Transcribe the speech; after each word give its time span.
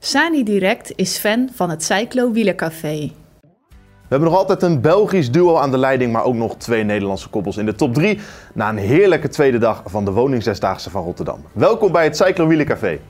Sani 0.00 0.42
Direct 0.42 0.92
is 0.96 1.16
fan 1.16 1.48
van 1.54 1.70
het 1.70 1.84
Cyclo 1.84 2.32
Wielercafé. 2.32 3.12
We 3.80 4.14
hebben 4.14 4.28
nog 4.28 4.38
altijd 4.38 4.62
een 4.62 4.80
Belgisch 4.80 5.30
duo 5.30 5.56
aan 5.56 5.70
de 5.70 5.78
leiding, 5.78 6.12
maar 6.12 6.24
ook 6.24 6.34
nog 6.34 6.56
twee 6.56 6.84
Nederlandse 6.84 7.28
koppels 7.28 7.56
in 7.56 7.66
de 7.66 7.74
top 7.74 7.94
3 7.94 8.18
na 8.54 8.68
een 8.68 8.76
heerlijke 8.76 9.28
tweede 9.28 9.58
dag 9.58 9.82
van 9.86 10.04
de 10.04 10.10
woningszesdaagse 10.10 10.90
van 10.90 11.04
Rotterdam. 11.04 11.44
Welkom 11.52 11.92
bij 11.92 12.04
het 12.04 12.16
Cyclo 12.16 12.46
Wielercafé. 12.46 13.00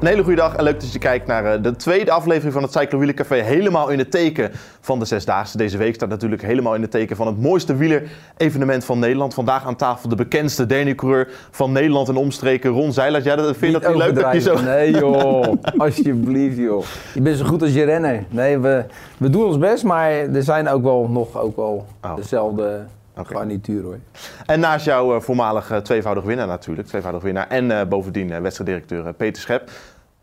Een 0.00 0.06
hele 0.06 0.22
goede 0.22 0.36
dag 0.40 0.54
en 0.54 0.64
leuk 0.64 0.80
dat 0.80 0.92
je 0.92 0.98
kijkt 0.98 1.26
naar 1.26 1.44
eh, 1.44 1.62
de 1.62 1.76
tweede 1.76 2.10
aflevering 2.10 2.52
van 2.52 2.62
het 2.62 2.72
Cyclo 2.72 3.12
Café. 3.14 3.34
Helemaal 3.34 3.88
in 3.88 3.98
het 3.98 4.10
teken 4.10 4.50
van 4.80 4.98
de 4.98 5.04
Zesdaagse. 5.04 5.56
Deze 5.56 5.76
week 5.76 5.94
staat 5.94 6.08
natuurlijk 6.08 6.42
helemaal 6.42 6.74
in 6.74 6.82
het 6.82 6.90
teken 6.90 7.16
van 7.16 7.26
het 7.26 7.40
mooiste 7.40 7.76
wielerevenement 7.76 8.84
van 8.84 8.98
Nederland. 8.98 9.34
Vandaag 9.34 9.66
aan 9.66 9.76
tafel 9.76 10.08
de 10.08 10.14
bekendste 10.14 10.66
Deni-coureur 10.66 11.28
van 11.50 11.72
Nederland 11.72 12.08
en 12.08 12.16
omstreken, 12.16 12.70
Ron 12.70 12.92
Zeilert. 12.92 13.24
Ja, 13.24 13.36
dat 13.36 13.56
vind 13.56 13.72
je 13.72 13.80
dat 13.80 13.88
niet 13.88 14.02
leuk 14.02 14.14
dat 14.14 14.32
je 14.32 14.40
zo... 14.40 14.62
Nee 14.62 14.90
joh, 14.92 15.54
alsjeblieft 15.78 16.56
joh. 16.56 16.84
Je 17.14 17.20
bent 17.20 17.38
zo 17.38 17.44
goed 17.44 17.62
als 17.62 17.72
je 17.72 17.84
renner. 17.84 18.24
Nee, 18.28 18.58
we, 18.58 18.84
we 19.16 19.30
doen 19.30 19.44
ons 19.44 19.58
best, 19.58 19.84
maar 19.84 20.10
er 20.10 20.42
zijn 20.42 20.68
ook 20.68 20.82
wel 20.82 21.08
nog 21.10 21.40
ook 21.40 21.56
wel 21.56 21.86
oh. 22.02 22.16
dezelfde... 22.16 22.84
Okay. 23.16 23.36
Garnituur 23.36 23.82
hoor. 23.82 23.98
En 24.46 24.60
naast 24.60 24.84
jouw 24.84 25.14
uh, 25.14 25.20
voormalige 25.20 25.82
tweevoudig 25.82 26.24
winnaar 26.24 26.46
natuurlijk, 26.46 26.88
tweevoudig 26.88 27.22
winnaar 27.22 27.48
en 27.48 27.70
uh, 27.70 27.84
bovendien 27.88 28.42
wedstrijddirecteur 28.42 29.12
Peter 29.12 29.42
Schep, 29.42 29.70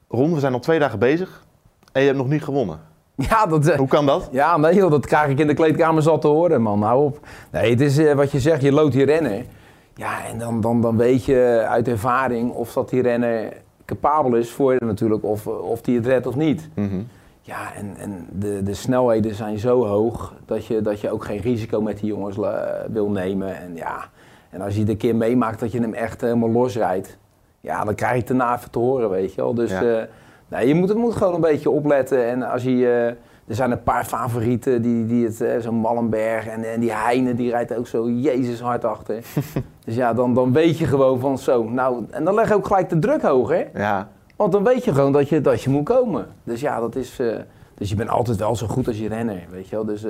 Ron, 0.07 0.33
we 0.33 0.39
zijn 0.39 0.53
al 0.53 0.59
twee 0.59 0.79
dagen 0.79 0.99
bezig 0.99 1.43
en 1.91 2.01
je 2.01 2.07
hebt 2.07 2.19
nog 2.19 2.29
niet 2.29 2.43
gewonnen. 2.43 2.79
Ja, 3.29 3.45
dat, 3.45 3.75
Hoe 3.75 3.87
kan 3.87 4.05
dat? 4.05 4.29
Ja, 4.31 4.57
nee, 4.57 4.75
joh, 4.75 4.91
dat 4.91 5.05
krijg 5.05 5.29
ik 5.29 5.39
in 5.39 5.47
de 5.47 5.53
kleedkamer 5.53 6.01
zat 6.01 6.21
te 6.21 6.27
horen, 6.27 6.61
man. 6.61 6.81
Hou 6.81 7.05
op. 7.05 7.19
Nee, 7.51 7.69
het 7.69 7.81
is 7.81 7.99
uh, 7.99 8.13
wat 8.13 8.31
je 8.31 8.39
zegt, 8.39 8.61
je 8.61 8.71
loopt 8.71 8.93
die 8.93 9.05
renner. 9.05 9.45
Ja, 9.95 10.25
en 10.25 10.39
dan, 10.39 10.61
dan, 10.61 10.81
dan 10.81 10.97
weet 10.97 11.25
je 11.25 11.65
uit 11.69 11.87
ervaring 11.87 12.51
of 12.51 12.73
dat 12.73 12.89
die 12.89 13.01
renner 13.01 13.53
capabel 13.85 14.35
is 14.35 14.51
voor 14.51 14.73
je 14.73 14.85
natuurlijk, 14.85 15.23
of, 15.23 15.47
of 15.47 15.81
die 15.81 15.95
het 15.95 16.05
redt 16.05 16.27
of 16.27 16.35
niet. 16.35 16.69
Mm 16.73 16.89
-hmm. 16.89 17.07
Ja, 17.45 17.73
en, 17.73 17.95
en 17.97 18.27
de, 18.31 18.63
de 18.63 18.73
snelheden 18.73 19.35
zijn 19.35 19.59
zo 19.59 19.85
hoog 19.85 20.33
dat 20.45 20.65
je, 20.65 20.81
dat 20.81 20.99
je 20.99 21.11
ook 21.11 21.25
geen 21.25 21.39
risico 21.39 21.81
met 21.81 21.99
die 21.99 22.07
jongens 22.07 22.37
wil 22.91 23.09
nemen. 23.09 23.57
En, 23.57 23.75
ja, 23.75 24.09
en 24.49 24.61
als 24.61 24.73
je 24.73 24.79
het 24.79 24.89
een 24.89 24.97
keer 24.97 25.15
meemaakt 25.15 25.59
dat 25.59 25.71
je 25.71 25.79
hem 25.79 25.93
echt 25.93 26.21
helemaal 26.21 26.49
losrijdt, 26.49 27.17
ja, 27.59 27.83
dan 27.83 27.95
krijg 27.95 28.11
je 28.11 28.17
het 28.17 28.27
daarna 28.27 28.55
even 28.55 28.71
te 28.71 28.79
horen, 28.79 29.09
weet 29.09 29.33
je 29.33 29.41
wel. 29.41 29.53
Dus 29.53 29.71
ja. 29.71 29.83
uh, 29.83 30.01
nee, 30.47 30.67
je 30.67 30.75
moet, 30.75 30.95
moet 30.95 31.15
gewoon 31.15 31.33
een 31.33 31.41
beetje 31.41 31.69
opletten. 31.69 32.27
En 32.27 32.43
als 32.43 32.63
je, 32.63 32.69
uh, 32.69 33.05
er 33.47 33.55
zijn 33.55 33.71
een 33.71 33.83
paar 33.83 34.05
favorieten, 34.05 34.81
die, 34.81 35.05
die 35.05 35.25
het, 35.25 35.41
uh, 35.41 35.59
zo'n 35.59 35.75
Mallenberg 35.75 36.47
en, 36.47 36.71
en 36.71 36.79
die 36.79 36.93
Heine, 36.93 37.35
die 37.35 37.49
rijdt 37.49 37.75
ook 37.75 37.87
zo 37.87 38.09
jezus 38.09 38.61
hard 38.61 38.85
achter. 38.85 39.15
dus 39.85 39.95
ja, 39.95 40.13
dan, 40.13 40.33
dan 40.33 40.53
weet 40.53 40.77
je 40.77 40.85
gewoon 40.85 41.19
van 41.19 41.37
zo. 41.37 41.63
Nou, 41.63 42.05
en 42.09 42.23
dan 42.23 42.33
leg 42.33 42.47
je 42.47 42.53
ook 42.53 42.67
gelijk 42.67 42.89
de 42.89 42.99
druk 42.99 43.21
hoog, 43.21 43.49
hè. 43.49 43.65
Ja. 43.73 44.09
Want 44.43 44.55
dan 44.55 44.73
weet 44.73 44.83
je 44.83 44.93
gewoon 44.93 45.11
dat 45.11 45.29
je, 45.29 45.41
dat 45.41 45.61
je 45.61 45.69
moet 45.69 45.83
komen. 45.83 46.27
Dus 46.43 46.61
ja, 46.61 46.79
dat 46.79 46.95
is... 46.95 47.19
dus 47.77 47.89
je 47.89 47.95
bent 47.95 48.09
altijd 48.09 48.37
wel 48.37 48.55
zo 48.55 48.67
goed 48.67 48.87
als 48.87 48.97
je 48.97 49.07
renner, 49.07 49.43
weet 49.51 49.67
je 49.67 49.75
wel. 49.75 49.85
Dus 49.85 50.05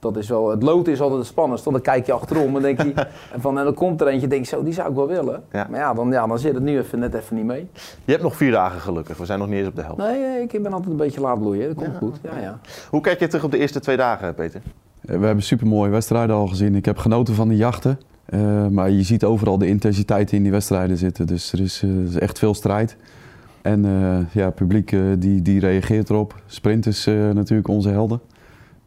dat 0.00 0.16
is 0.16 0.28
wel, 0.28 0.50
het 0.50 0.62
lood 0.62 0.88
is 0.88 1.00
altijd 1.00 1.18
het 1.18 1.28
spannendst. 1.28 1.64
Dan 1.64 1.80
kijk 1.80 2.06
je 2.06 2.12
achterom 2.12 2.56
en 2.56 2.62
denk 2.62 2.82
je, 2.82 2.92
en, 3.34 3.40
van, 3.40 3.58
en 3.58 3.64
dan 3.64 3.74
komt 3.74 4.00
er 4.00 4.06
eentje 4.06 4.26
denk 4.26 4.44
je 4.44 4.56
zo, 4.56 4.62
die 4.62 4.72
zou 4.72 4.88
ik 4.88 4.94
wel 4.94 5.06
willen. 5.06 5.42
Ja. 5.52 5.66
Maar 5.70 5.80
ja 5.80 5.94
dan, 5.94 6.10
ja, 6.10 6.26
dan 6.26 6.38
zit 6.38 6.54
het 6.54 6.62
nu 6.62 6.78
even, 6.78 6.98
net 6.98 7.14
even 7.14 7.36
niet 7.36 7.44
mee. 7.44 7.68
Je 8.04 8.10
hebt 8.12 8.22
nog 8.22 8.36
vier 8.36 8.50
dagen 8.50 8.80
gelukkig, 8.80 9.16
we 9.16 9.24
zijn 9.24 9.38
nog 9.38 9.48
niet 9.48 9.58
eens 9.58 9.68
op 9.68 9.76
de 9.76 9.82
helft. 9.82 9.98
Nee, 9.98 10.42
ik 10.42 10.62
ben 10.62 10.72
altijd 10.72 10.90
een 10.90 10.96
beetje 10.96 11.20
laat 11.20 11.38
bloeien, 11.38 11.66
dat 11.66 11.76
komt 11.76 11.92
ja. 11.92 11.98
goed. 11.98 12.16
Ja, 12.22 12.38
ja. 12.40 12.58
Hoe 12.90 13.00
kijk 13.00 13.20
je 13.20 13.26
terug 13.26 13.44
op 13.44 13.50
de 13.50 13.58
eerste 13.58 13.80
twee 13.80 13.96
dagen, 13.96 14.34
Peter? 14.34 14.60
We 15.00 15.26
hebben 15.26 15.42
supermooie 15.42 15.90
wedstrijden 15.90 16.36
al 16.36 16.46
gezien. 16.46 16.74
Ik 16.74 16.84
heb 16.84 16.98
genoten 16.98 17.34
van 17.34 17.48
de 17.48 17.56
jachten. 17.56 17.98
Uh, 18.34 18.66
maar 18.66 18.90
je 18.90 19.02
ziet 19.02 19.24
overal 19.24 19.58
de 19.58 19.66
intensiteit 19.66 20.32
in 20.32 20.42
die 20.42 20.52
wedstrijden 20.52 20.96
zitten. 20.96 21.26
Dus 21.26 21.52
er 21.52 21.60
is, 21.60 21.82
uh, 21.82 22.04
is 22.04 22.18
echt 22.18 22.38
veel 22.38 22.54
strijd. 22.54 22.96
En 23.62 23.84
uh, 23.84 24.18
ja, 24.32 24.44
het 24.44 24.54
publiek 24.54 24.96
die, 25.18 25.42
die 25.42 25.60
reageert 25.60 26.10
erop. 26.10 26.42
Sprinters 26.46 27.04
natuurlijk 27.06 27.68
onze 27.68 27.88
helden. 27.88 28.20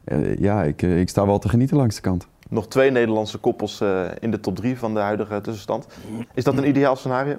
Uh, 0.06 0.38
ja, 0.38 0.64
ik, 0.64 0.82
uh, 0.82 1.00
ik, 1.00 1.09
sta 1.09 1.26
wel 1.26 1.40
te 1.40 1.50
genieten 1.50 1.78
langs 1.78 1.96
de 1.96 2.02
kant. 2.02 2.28
Nog 2.50 2.68
twee 2.68 2.92
Nederlandse 2.92 3.38
koppels 3.38 3.81
uh, 3.81 4.06
in 4.20 4.31
de 4.31 4.40
top 4.40 4.56
drie 4.56 4.78
van 4.78 4.94
de 4.94 5.00
huidige 5.00 5.42
tussenstand. 5.42 5.88
Is 6.34 6.44
dat 6.44 6.58
een 6.58 6.68
ideaal 6.68 6.96
scenario? 6.96 7.36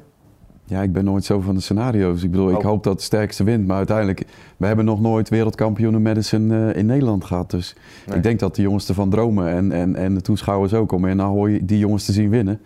Ja, 0.65 0.83
ik 0.83 0.93
ben 0.93 1.05
nooit 1.05 1.25
zo 1.25 1.41
van 1.41 1.55
de 1.55 1.61
scenario's. 1.61 2.23
Ik 2.23 2.31
bedoel, 2.31 2.47
oh. 2.47 2.53
ik 2.53 2.63
hoop 2.63 2.85
dat 2.85 2.97
de 2.97 3.05
sterkste 3.05 3.45
wint. 3.45 3.67
Maar 3.67 3.77
uiteindelijk, 3.77 4.25
we 4.57 4.67
hebben 4.67 4.85
nog 4.85 5.01
nooit 5.01 5.29
wereldkampioenen 5.29 6.03
Madison 6.03 6.53
in 6.53 6.87
Nederland 6.87 7.25
gehad. 7.25 7.51
Dus 7.51 7.77
nee. 8.07 8.17
ik 8.17 8.23
denk 8.23 8.39
dat 8.39 8.57
de 8.57 8.63
jongens 8.63 8.89
ervan 8.89 9.11
dromen. 9.11 9.49
En, 9.49 9.73
en, 9.73 9.97
en 9.97 10.15
de 10.15 10.21
toeschouwers 10.21 10.75
ook. 10.75 10.93
Om 10.93 11.05
en 11.05 11.17
nou 11.17 11.31
hoor 11.31 11.51
je 11.51 11.65
die 11.65 11.79
jongens 11.79 12.05
te 12.05 12.13
zien 12.13 12.31
winnen. 12.31 12.61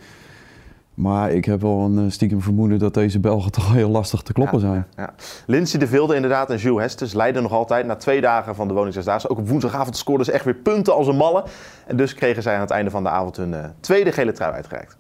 Maar 0.96 1.30
ik 1.30 1.44
heb 1.44 1.60
wel 1.60 1.80
een 1.80 2.12
stiekem 2.12 2.42
vermoeden 2.42 2.78
dat 2.78 2.94
deze 2.94 3.20
Belgen 3.20 3.52
toch 3.60 3.72
heel 3.72 3.88
lastig 3.88 4.22
te 4.22 4.32
kloppen 4.32 4.60
ja, 4.60 4.66
zijn. 4.66 4.86
Ja. 4.96 5.14
Lindsay 5.46 5.80
de 5.80 5.86
Vilde 5.86 6.14
inderdaad 6.14 6.50
en 6.50 6.56
Jules 6.56 6.82
Hestes 6.82 7.12
leiden 7.12 7.42
nog 7.42 7.52
altijd 7.52 7.86
na 7.86 7.96
twee 7.96 8.20
dagen 8.20 8.54
van 8.54 8.68
de 8.68 8.74
woningszesdaagse. 8.74 9.28
Ook 9.28 9.38
op 9.38 9.48
woensdagavond 9.48 9.96
scoorden 9.96 10.26
ze 10.26 10.32
echt 10.32 10.44
weer 10.44 10.54
punten 10.54 10.94
als 10.94 11.06
een 11.06 11.16
malle. 11.16 11.44
En 11.86 11.96
dus 11.96 12.14
kregen 12.14 12.42
zij 12.42 12.54
aan 12.54 12.60
het 12.60 12.70
einde 12.70 12.90
van 12.90 13.02
de 13.02 13.08
avond 13.08 13.36
hun 13.36 13.52
uh, 13.52 13.64
tweede 13.80 14.12
gele 14.12 14.32
trui 14.32 14.52
uitgereikt. 14.52 14.96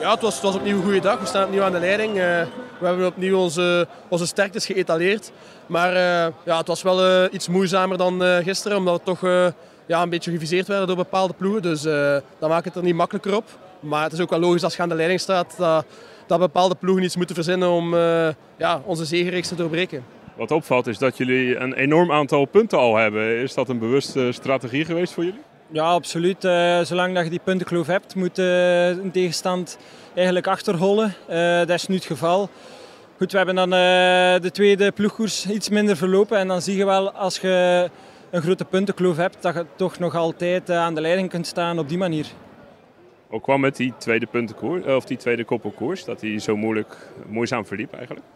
Ja, 0.00 0.10
het 0.10 0.20
was, 0.20 0.34
het 0.34 0.42
was 0.42 0.54
opnieuw 0.54 0.76
een 0.76 0.82
goede 0.82 1.00
dag. 1.00 1.20
We 1.20 1.26
staan 1.26 1.44
opnieuw 1.44 1.62
aan 1.62 1.72
de 1.72 1.78
leiding. 1.78 2.10
Uh, 2.10 2.22
we 2.78 2.86
hebben 2.86 3.06
opnieuw 3.06 3.38
onze, 3.38 3.86
onze 4.08 4.26
sterktes 4.26 4.66
geëtaleerd. 4.66 5.32
Maar 5.66 5.92
uh, 5.92 6.34
ja, 6.44 6.58
het 6.58 6.66
was 6.66 6.82
wel 6.82 7.32
iets 7.32 7.48
moeizamer 7.48 7.98
dan 7.98 8.22
gisteren, 8.22 8.76
omdat 8.78 8.94
het 8.94 9.04
toch 9.04 9.52
ja, 9.88 10.02
een 10.02 10.08
beetje 10.08 10.30
geviseerd 10.30 10.66
werden 10.66 10.86
door 10.86 10.96
bepaalde 10.96 11.34
ploegen. 11.34 11.62
Dus 11.62 11.84
uh, 11.84 12.16
dat 12.38 12.48
maakt 12.48 12.64
het 12.64 12.76
er 12.76 12.82
niet 12.82 12.94
makkelijker 12.94 13.36
op. 13.36 13.44
Maar 13.80 14.02
het 14.02 14.12
is 14.12 14.20
ook 14.20 14.30
wel 14.30 14.38
logisch 14.38 14.64
als 14.64 14.76
je 14.76 14.82
aan 14.82 14.88
de 14.88 14.94
leiding 14.94 15.20
staat 15.20 15.54
dat, 15.56 15.84
dat 16.26 16.38
bepaalde 16.38 16.74
ploegen 16.74 17.04
iets 17.04 17.16
moeten 17.16 17.34
verzinnen 17.34 17.70
om 17.70 17.94
uh, 17.94 18.28
ja, 18.56 18.82
onze 18.84 19.04
zegenreeks 19.04 19.48
te 19.48 19.54
doorbreken. 19.54 20.04
Wat 20.36 20.50
opvalt 20.50 20.86
is 20.86 20.98
dat 20.98 21.16
jullie 21.16 21.56
een 21.56 21.72
enorm 21.72 22.12
aantal 22.12 22.44
punten 22.44 22.78
al 22.78 22.96
hebben. 22.96 23.36
Is 23.36 23.54
dat 23.54 23.68
een 23.68 23.78
bewuste 23.78 24.32
strategie 24.32 24.84
geweest 24.84 25.12
voor 25.12 25.24
jullie? 25.24 25.40
Ja, 25.70 25.84
absoluut. 25.84 26.44
Uh, 26.44 26.80
zolang 26.80 27.14
dat 27.14 27.24
je 27.24 27.30
die 27.30 27.40
puntenkloof 27.44 27.86
hebt, 27.86 28.14
moet 28.14 28.38
een 28.38 29.10
tegenstand 29.12 29.78
eigenlijk 30.14 30.46
achterhollen. 30.46 31.14
dat 31.66 31.70
is 31.70 31.86
nu 31.86 31.94
het 31.94 32.04
geval. 32.04 32.50
Goed, 33.16 33.30
we 33.30 33.36
hebben 33.36 33.54
dan 33.54 33.70
de 34.42 34.50
tweede 34.52 34.92
ploegkoers 34.92 35.46
iets 35.46 35.68
minder 35.68 35.96
verlopen. 35.96 36.38
En 36.38 36.48
dan 36.48 36.62
zie 36.62 36.76
je 36.76 36.84
wel 36.84 37.10
als 37.10 37.38
je 37.38 37.90
een 38.30 38.42
grote 38.42 38.64
puntenkloof 38.64 39.16
hebt, 39.16 39.36
dat 39.40 39.54
je 39.54 39.66
toch 39.76 39.98
nog 39.98 40.14
altijd 40.14 40.70
aan 40.70 40.94
de 40.94 41.00
leiding 41.00 41.28
kunt 41.28 41.46
staan 41.46 41.78
op 41.78 41.88
die 41.88 41.98
manier. 41.98 42.26
Hoe 43.26 43.40
kwam 43.40 43.64
het 43.64 43.76
die 43.76 43.94
tweede, 43.98 44.26
puntenkoers, 44.26 44.84
of 44.84 45.04
die 45.04 45.16
tweede 45.16 45.44
koppelkoers, 45.44 46.04
dat 46.04 46.20
die 46.20 46.38
zo 46.38 46.56
moeilijk, 46.56 46.96
moeizaam 47.26 47.66
verliep 47.66 47.92
eigenlijk? 47.92 48.26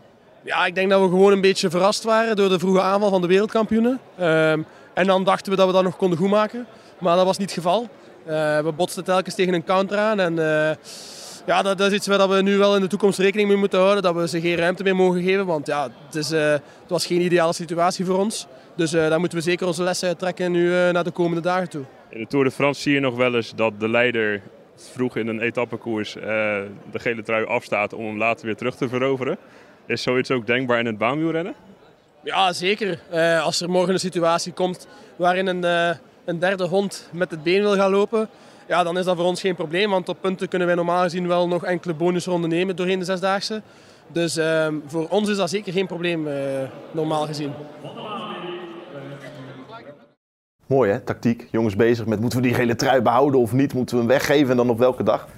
Ja, 0.43 0.67
ik 0.67 0.75
denk 0.75 0.91
dat 0.91 1.01
we 1.01 1.09
gewoon 1.09 1.33
een 1.33 1.41
beetje 1.41 1.71
verrast 1.71 2.03
waren 2.03 2.37
door 2.37 2.49
de 2.49 2.59
vroege 2.59 2.81
aanval 2.81 3.11
van 3.11 3.21
de 3.21 3.27
wereldkampioenen. 3.27 4.01
Um, 4.21 4.67
en 4.95 5.07
dan 5.07 5.25
dachten 5.25 5.53
we 5.53 5.59
dat 5.59 5.67
we 5.67 5.73
dat 5.73 5.83
nog 5.83 5.97
konden 5.97 6.19
goedmaken, 6.19 6.67
maar 6.99 7.17
dat 7.17 7.25
was 7.25 7.39
niet 7.39 7.51
het 7.55 7.65
geval. 7.65 7.89
Uh, 8.27 8.59
we 8.61 8.73
botsten 8.77 9.05
telkens 9.05 9.35
tegen 9.35 9.55
een 9.55 9.65
counter 9.65 9.99
aan 9.99 10.21
en 10.21 10.33
uh, 10.33 10.71
ja, 11.47 11.63
dat, 11.63 11.79
dat, 11.79 11.91
is 11.91 11.97
iets 11.97 12.07
waar 12.07 12.29
we 12.29 12.43
nu 12.43 12.59
wel 12.59 12.75
in 12.75 12.81
de 12.81 12.87
toekomst 12.87 13.19
rekening 13.19 13.49
mee 13.49 13.57
moeten 13.57 13.79
houden. 13.79 14.03
Dat 14.03 14.15
we 14.15 14.29
ze 14.29 14.41
geen 14.41 14.57
ruimte 14.57 14.83
meer 14.83 14.97
mogen 14.97 15.23
geven, 15.23 15.47
want 15.47 15.67
ja, 15.67 15.89
het, 16.07 16.15
is, 16.15 16.33
uh, 16.33 16.51
het 16.51 16.63
was 16.89 17.07
geen 17.07 17.21
ideale 17.21 17.53
situatie 17.53 18.05
voor 18.05 18.19
ons. 18.19 18.47
Dus 18.77 18.95
uh, 18.95 19.09
daar 19.09 19.21
moeten 19.21 19.39
we 19.39 19.45
zeker 19.45 19.67
onze 19.67 19.83
lessen 19.83 20.09
uit 20.09 20.19
trekken 20.19 20.53
nu 20.53 20.65
uh, 20.67 20.91
naar 20.91 21.05
de 21.05 21.11
komende 21.11 21.41
dagen 21.41 21.69
toe. 21.69 21.85
In 22.09 22.21
de 22.21 22.27
Tour 22.27 22.45
de 22.45 22.51
France 22.51 22.81
zie 22.81 22.93
je 22.93 23.01
nog 23.01 23.17
wel 23.17 23.35
eens 23.35 23.53
dat 23.55 23.81
de 23.81 23.89
leider 23.89 24.43
vroeg 24.77 25.17
in 25.17 25.29
een 25.29 25.41
etappekoers 25.41 26.17
uh, 26.17 26.23
de 26.23 26.99
gele 26.99 27.23
trui 27.23 27.45
afstaat 27.45 27.93
om 27.93 28.05
hem 28.05 28.19
later 28.19 28.47
weer 28.47 28.57
terug 28.57 28.75
te 28.75 28.89
veroveren. 28.89 29.39
Is 29.87 30.03
zoiets 30.03 30.31
ook 30.31 30.47
denkbaar 30.47 30.79
in 30.79 30.87
het 30.87 30.99
baanwielrennen? 30.99 31.55
Ja, 32.25 32.53
zeker. 32.53 32.99
als 33.43 33.61
er 33.61 33.71
morgen 33.71 33.93
een 33.93 34.01
situatie 34.01 34.53
komt 34.53 34.89
waarin 35.17 35.47
een, 35.47 35.65
een 36.25 36.39
derde 36.39 36.65
hond 36.65 37.09
met 37.13 37.31
het 37.31 37.43
been 37.43 37.61
wil 37.61 37.75
gaan 37.75 37.91
lopen 37.91 38.29
ja, 38.69 38.83
dan 38.83 38.99
is 38.99 39.05
dat 39.05 39.17
voor 39.17 39.25
ons 39.25 39.41
geen 39.41 39.55
probleem. 39.55 39.91
Want 39.91 40.09
op 40.09 40.21
punten 40.21 40.49
kunnen 40.49 40.67
wij 40.67 40.77
normaal 40.77 41.03
gezien 41.03 41.29
wel 41.29 41.49
nog 41.49 41.65
enkele 41.65 41.95
bonusronden 41.95 42.51
nemen 42.51 42.77
doorheen 42.77 42.99
de 42.99 43.05
zesdaagse. 43.05 43.63
Dus 44.07 44.37
ehm, 44.37 44.75
voor 44.87 45.09
ons 45.09 45.29
is 45.29 45.37
dat 45.37 45.51
zeker 45.51 45.73
geen 45.73 45.87
probleem, 45.87 46.29
normaal 46.93 47.27
gezien. 47.27 47.53
Mooi 50.67 50.91
hè, 50.91 51.01
tactiek. 51.01 51.49
Jongens 51.51 51.77
bezig 51.77 52.07
met 52.07 52.21
moeten 52.21 52.41
we 52.41 52.47
die 52.47 52.55
gele 52.55 52.75
trui 52.75 53.01
behouden 53.01 53.41
of 53.41 53.53
niet? 53.53 53.75
Moeten 53.75 53.95
we 53.95 54.03
hem 54.03 54.11
weggeven 54.11 54.51
en 54.51 54.57
dan 54.57 54.71
op 54.71 54.79
welke 54.79 55.03
dag? 55.03 55.29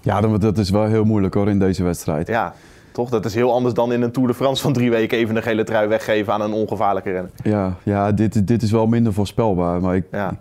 Ja, 0.00 0.20
dat 0.20 0.58
is 0.58 0.70
wel 0.70 0.84
heel 0.84 1.04
moeilijk 1.04 1.34
hoor 1.34 1.48
in 1.48 1.58
deze 1.58 1.84
wedstrijd. 1.84 2.26
Ja, 2.26 2.54
toch? 2.92 3.08
Dat 3.10 3.24
is 3.24 3.34
heel 3.34 3.52
anders 3.52 3.74
dan 3.74 3.92
in 3.92 4.02
een 4.02 4.10
Tour 4.10 4.28
de 4.28 4.34
France 4.34 4.62
van 4.62 4.72
drie 4.72 4.90
weken 4.90 5.18
even 5.18 5.36
een 5.36 5.42
gele 5.42 5.64
trui 5.64 5.88
weggeven 5.88 6.32
aan 6.32 6.40
een 6.40 6.52
ongevaarlijke 6.52 7.10
renner. 7.10 7.30
Ja, 7.42 7.74
ja 7.82 8.12
dit, 8.12 8.46
dit 8.46 8.62
is 8.62 8.70
wel 8.70 8.86
minder 8.86 9.12
voorspelbaar. 9.12 9.80
Maar 9.80 9.96
ik, 9.96 10.04
ja. 10.10 10.38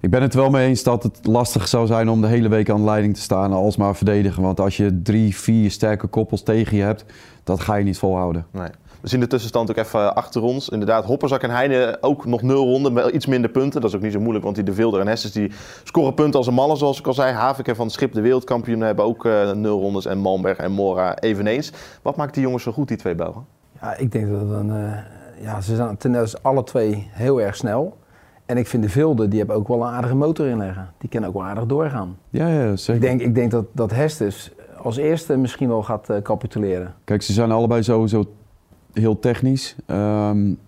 ik 0.00 0.10
ben 0.10 0.22
het 0.22 0.34
wel 0.34 0.50
mee 0.50 0.68
eens 0.68 0.82
dat 0.82 1.02
het 1.02 1.18
lastig 1.22 1.68
zou 1.68 1.86
zijn 1.86 2.08
om 2.08 2.20
de 2.20 2.26
hele 2.26 2.48
week 2.48 2.70
aan 2.70 2.76
de 2.76 2.84
leiding 2.84 3.14
te 3.14 3.20
staan 3.20 3.50
en 3.50 3.56
alsmaar 3.56 3.96
verdedigen. 3.96 4.42
Want 4.42 4.60
als 4.60 4.76
je 4.76 5.02
drie, 5.02 5.36
vier 5.36 5.70
sterke 5.70 6.06
koppels 6.06 6.42
tegen 6.42 6.76
je 6.76 6.82
hebt, 6.82 7.04
dat 7.44 7.60
ga 7.60 7.74
je 7.74 7.84
niet 7.84 7.98
volhouden. 7.98 8.46
Nee. 8.50 8.68
We 9.02 9.08
zien 9.08 9.20
de 9.20 9.26
tussenstand 9.26 9.70
ook 9.70 9.76
even 9.76 10.14
achter 10.14 10.42
ons. 10.42 10.68
Inderdaad, 10.68 11.04
Hopperzak 11.04 11.42
en 11.42 11.50
Heine 11.50 11.98
ook 12.00 12.26
nog 12.26 12.42
nul 12.42 12.64
ronden, 12.64 12.94
wel 12.94 13.14
iets 13.14 13.26
minder 13.26 13.50
punten. 13.50 13.80
Dat 13.80 13.90
is 13.90 13.96
ook 13.96 14.02
niet 14.02 14.12
zo 14.12 14.20
moeilijk, 14.20 14.44
want 14.44 14.56
die 14.56 14.64
De 14.64 14.74
Vilder 14.74 15.00
en 15.00 15.06
Hessens 15.06 15.32
die 15.32 15.52
scoren 15.84 16.14
punten 16.14 16.38
als 16.38 16.46
een 16.46 16.54
mannen, 16.54 16.76
zoals 16.76 16.98
ik 16.98 17.06
al 17.06 17.14
zei. 17.14 17.32
Havik 17.32 17.68
en 17.68 17.76
Van 17.76 17.84
het 17.84 17.94
Schip, 17.94 18.12
de 18.12 18.20
wereldkampioen, 18.20 18.80
hebben 18.80 19.04
ook 19.04 19.24
uh, 19.24 19.52
nul 19.52 19.80
rondes. 19.80 20.06
En 20.06 20.18
Malmberg 20.18 20.58
en 20.58 20.72
Mora 20.72 21.18
eveneens. 21.18 21.72
Wat 22.02 22.16
maakt 22.16 22.34
die 22.34 22.42
jongens 22.42 22.62
zo 22.62 22.72
goed, 22.72 22.88
die 22.88 22.96
twee 22.96 23.14
Belgen? 23.14 23.44
Ja, 23.80 23.96
ik 23.96 24.12
denk 24.12 24.30
dat 24.30 24.58
een, 24.58 24.68
uh, 24.68 24.92
ja, 25.40 25.60
ze 25.60 25.76
zijn 25.76 25.96
ten 25.96 26.26
alle 26.42 26.64
twee 26.64 27.08
heel 27.10 27.40
erg 27.40 27.56
snel. 27.56 27.96
En 28.46 28.56
ik 28.56 28.66
vind 28.66 28.82
de 28.82 28.88
Vilde, 28.88 29.28
die 29.28 29.38
hebben 29.38 29.56
ook 29.56 29.68
wel 29.68 29.82
een 29.82 29.92
aardige 29.92 30.14
motor 30.14 30.46
in 30.46 30.58
leggen. 30.58 30.90
Die 30.98 31.08
kunnen 31.08 31.28
ook 31.28 31.34
wel 31.34 31.44
aardig 31.44 31.66
doorgaan. 31.66 32.18
Ja, 32.30 32.48
ja 32.48 32.76
zeker. 32.76 32.94
Ik 32.94 33.08
denk, 33.08 33.20
ik 33.20 33.34
denk 33.34 33.50
dat, 33.50 33.64
dat 33.72 33.90
Hestes 33.90 34.50
als 34.82 34.96
eerste 34.96 35.36
misschien 35.36 35.68
wel 35.68 35.82
gaat 35.82 36.10
uh, 36.10 36.16
capituleren. 36.16 36.94
Kijk, 37.04 37.22
ze 37.22 37.32
zijn 37.32 37.50
allebei 37.50 37.82
sowieso 37.82 38.24
heel 38.92 39.18
technisch. 39.18 39.76
Um, 39.86 40.58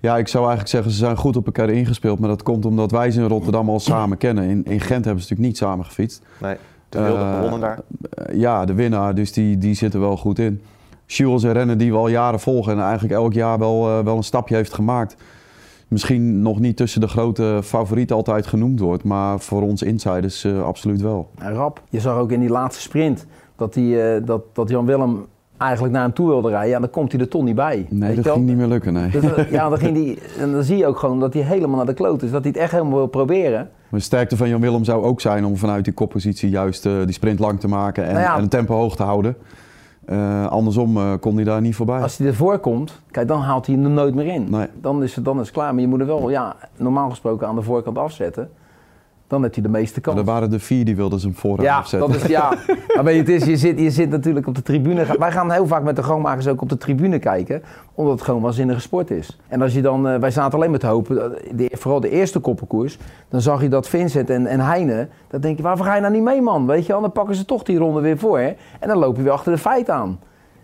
ja, 0.00 0.16
ik 0.16 0.28
zou 0.28 0.42
eigenlijk 0.44 0.74
zeggen, 0.74 0.90
ze 0.90 0.98
zijn 0.98 1.16
goed 1.16 1.36
op 1.36 1.46
elkaar 1.46 1.70
ingespeeld. 1.70 2.18
Maar 2.18 2.28
dat 2.28 2.42
komt 2.42 2.64
omdat 2.64 2.90
wij 2.90 3.10
ze 3.10 3.20
in 3.20 3.28
Rotterdam 3.28 3.68
al 3.68 3.80
samen 3.80 4.18
kennen. 4.18 4.44
In, 4.44 4.64
in 4.64 4.80
Gent 4.80 5.04
hebben 5.04 5.22
ze 5.22 5.28
natuurlijk 5.30 5.48
niet 5.48 5.56
samen 5.56 5.84
gefietst. 5.84 6.22
Nee, 6.40 6.56
de 6.88 7.02
wilde 7.02 7.20
uh, 7.20 7.34
gewonnen 7.34 7.60
daar. 7.60 7.80
ja, 8.32 8.64
de 8.64 8.74
winnaar, 8.74 9.14
dus 9.14 9.32
die, 9.32 9.58
die 9.58 9.74
zit 9.74 9.94
er 9.94 10.00
wel 10.00 10.16
goed 10.16 10.38
in. 10.38 10.62
Jules 11.06 11.42
een 11.42 11.52
renner 11.52 11.78
die 11.78 11.92
we 11.92 11.98
al 11.98 12.08
jaren 12.08 12.40
volgen 12.40 12.72
en 12.72 12.80
eigenlijk 12.80 13.14
elk 13.14 13.32
jaar 13.32 13.58
wel, 13.58 13.88
uh, 13.88 14.04
wel 14.04 14.16
een 14.16 14.22
stapje 14.22 14.54
heeft 14.54 14.74
gemaakt. 14.74 15.16
Misschien 15.88 16.42
nog 16.42 16.58
niet 16.58 16.76
tussen 16.76 17.00
de 17.00 17.08
grote 17.08 17.60
favorieten 17.64 18.16
altijd 18.16 18.46
genoemd 18.46 18.80
wordt, 18.80 19.04
maar 19.04 19.40
voor 19.40 19.62
ons 19.62 19.82
insiders 19.82 20.44
uh, 20.44 20.62
absoluut 20.62 21.00
wel. 21.00 21.30
En 21.38 21.52
rap, 21.52 21.82
je 21.88 22.00
zag 22.00 22.18
ook 22.18 22.32
in 22.32 22.40
die 22.40 22.48
laatste 22.48 22.82
sprint 22.82 23.26
dat, 23.56 23.74
die, 23.74 24.24
dat, 24.24 24.42
dat 24.52 24.68
Jan 24.68 24.86
Willem 24.86 25.26
eigenlijk 25.58 25.92
naar 25.94 26.02
hem 26.02 26.12
toe 26.12 26.28
wilde 26.28 26.48
rijden, 26.48 26.70
ja, 26.70 26.78
dan 26.78 26.90
komt 26.90 27.12
hij 27.12 27.20
er 27.20 27.28
toch 27.28 27.42
niet 27.42 27.54
bij. 27.54 27.86
Nee, 27.88 28.14
dat 28.14 28.32
ging 28.32 28.46
niet 28.46 28.56
meer 28.56 28.66
lukken, 28.66 28.92
nee. 28.92 29.10
Dus, 29.10 29.22
eh, 29.22 29.50
ja, 29.58 29.68
dan 29.68 29.78
ging 29.78 29.94
die, 29.94 30.18
en 30.38 30.52
dan 30.52 30.62
zie 30.62 30.76
je 30.76 30.86
ook 30.86 30.98
gewoon 30.98 31.20
dat 31.20 31.34
hij 31.34 31.42
helemaal 31.42 31.76
naar 31.76 31.86
de 31.86 31.94
kloot 31.94 32.22
is. 32.22 32.30
Dat 32.30 32.42
hij 32.42 32.50
het 32.50 32.60
echt 32.60 32.72
helemaal 32.72 32.96
wil 32.96 33.06
proberen. 33.06 33.70
Maar 33.88 34.00
de 34.00 34.06
sterkte 34.06 34.36
van 34.36 34.48
Jan 34.48 34.60
Willem 34.60 34.84
zou 34.84 35.04
ook 35.04 35.20
zijn 35.20 35.44
om 35.44 35.56
vanuit 35.56 35.84
die 35.84 35.94
koppositie 35.94 36.50
juist 36.50 36.86
uh, 36.86 37.04
die 37.04 37.12
sprint 37.12 37.38
lang 37.38 37.60
te 37.60 37.68
maken 37.68 38.04
en, 38.04 38.12
nou 38.12 38.24
ja, 38.24 38.34
en 38.34 38.40
het 38.40 38.50
tempo 38.50 38.74
hoog 38.74 38.96
te 38.96 39.02
houden. 39.02 39.36
Uh, 40.10 40.46
andersom 40.46 40.96
uh, 40.96 41.12
kon 41.20 41.34
hij 41.34 41.44
daar 41.44 41.60
niet 41.60 41.74
voorbij. 41.74 42.00
Als 42.00 42.18
hij 42.18 42.26
ervoor 42.26 42.58
komt, 42.58 43.00
kijk, 43.10 43.28
dan 43.28 43.40
haalt 43.40 43.66
hij 43.66 43.74
hem 43.74 43.84
er 43.84 43.90
nooit 43.90 44.14
meer 44.14 44.26
in. 44.26 44.46
Nee. 44.50 44.66
Dan, 44.80 45.02
is 45.02 45.14
het, 45.14 45.24
dan 45.24 45.40
is 45.40 45.46
het 45.46 45.54
klaar. 45.54 45.72
Maar 45.72 45.82
je 45.82 45.88
moet 45.88 46.00
er 46.00 46.06
wel, 46.06 46.30
ja, 46.30 46.56
normaal 46.76 47.10
gesproken 47.10 47.46
aan 47.46 47.54
de 47.54 47.62
voorkant 47.62 47.98
afzetten 47.98 48.50
dan 49.28 49.42
heb 49.42 49.54
je 49.54 49.60
de 49.60 49.68
meeste 49.68 50.00
kans. 50.00 50.18
er 50.18 50.24
waren 50.24 50.52
er 50.52 50.60
vier 50.60 50.84
die 50.84 50.96
wilden 50.96 51.20
ze 51.20 51.26
hem 51.26 51.36
vooraan 51.36 51.64
ja, 51.64 51.76
afzetten. 51.76 52.12
Dat 52.12 52.22
is, 52.22 52.28
ja, 52.28 52.54
maar 52.94 53.04
weet 53.04 53.14
je, 53.14 53.32
het 53.32 53.42
is, 53.42 53.44
je, 53.48 53.56
zit, 53.56 53.80
je 53.80 53.90
zit 53.90 54.10
natuurlijk 54.10 54.46
op 54.46 54.54
de 54.54 54.62
tribune. 54.62 55.06
Wij 55.18 55.32
gaan 55.32 55.50
heel 55.50 55.66
vaak 55.66 55.82
met 55.82 55.96
de 55.96 56.02
grootmakers 56.02 56.48
ook 56.48 56.62
op 56.62 56.68
de 56.68 56.76
tribune 56.76 57.18
kijken, 57.18 57.62
omdat 57.94 58.14
het 58.14 58.22
gewoon 58.22 58.40
waanzinnige 58.40 58.80
sport 58.80 59.10
is. 59.10 59.38
En 59.48 59.62
als 59.62 59.74
je 59.74 59.82
dan, 59.82 60.08
uh, 60.08 60.16
wij 60.16 60.30
zaten 60.30 60.58
alleen 60.58 60.70
met 60.70 60.82
hopen, 60.82 61.22
eh, 61.22 61.40
de, 61.54 61.70
vooral 61.72 62.00
de 62.00 62.10
eerste 62.10 62.38
koppenkoers, 62.38 62.98
dan 63.28 63.40
zag 63.40 63.62
je 63.62 63.68
dat 63.68 63.88
Vincent 63.88 64.30
en, 64.30 64.46
en 64.46 64.60
Heine, 64.60 65.08
dan 65.30 65.40
denk 65.40 65.56
je, 65.56 65.62
waarvoor 65.62 65.86
ga 65.86 65.94
je 65.94 66.00
nou 66.00 66.12
niet 66.12 66.22
mee 66.22 66.42
man? 66.42 66.66
Weet 66.66 66.86
je, 66.86 66.92
dan 66.92 67.12
pakken 67.12 67.34
ze 67.34 67.44
toch 67.44 67.62
die 67.62 67.78
ronde 67.78 68.00
weer 68.00 68.18
voor. 68.18 68.38
Hè? 68.38 68.54
En 68.80 68.88
dan 68.88 68.98
loop 68.98 69.16
je 69.16 69.22
weer 69.22 69.32
achter 69.32 69.52
de 69.52 69.58
feit 69.58 69.90
aan. 69.90 70.18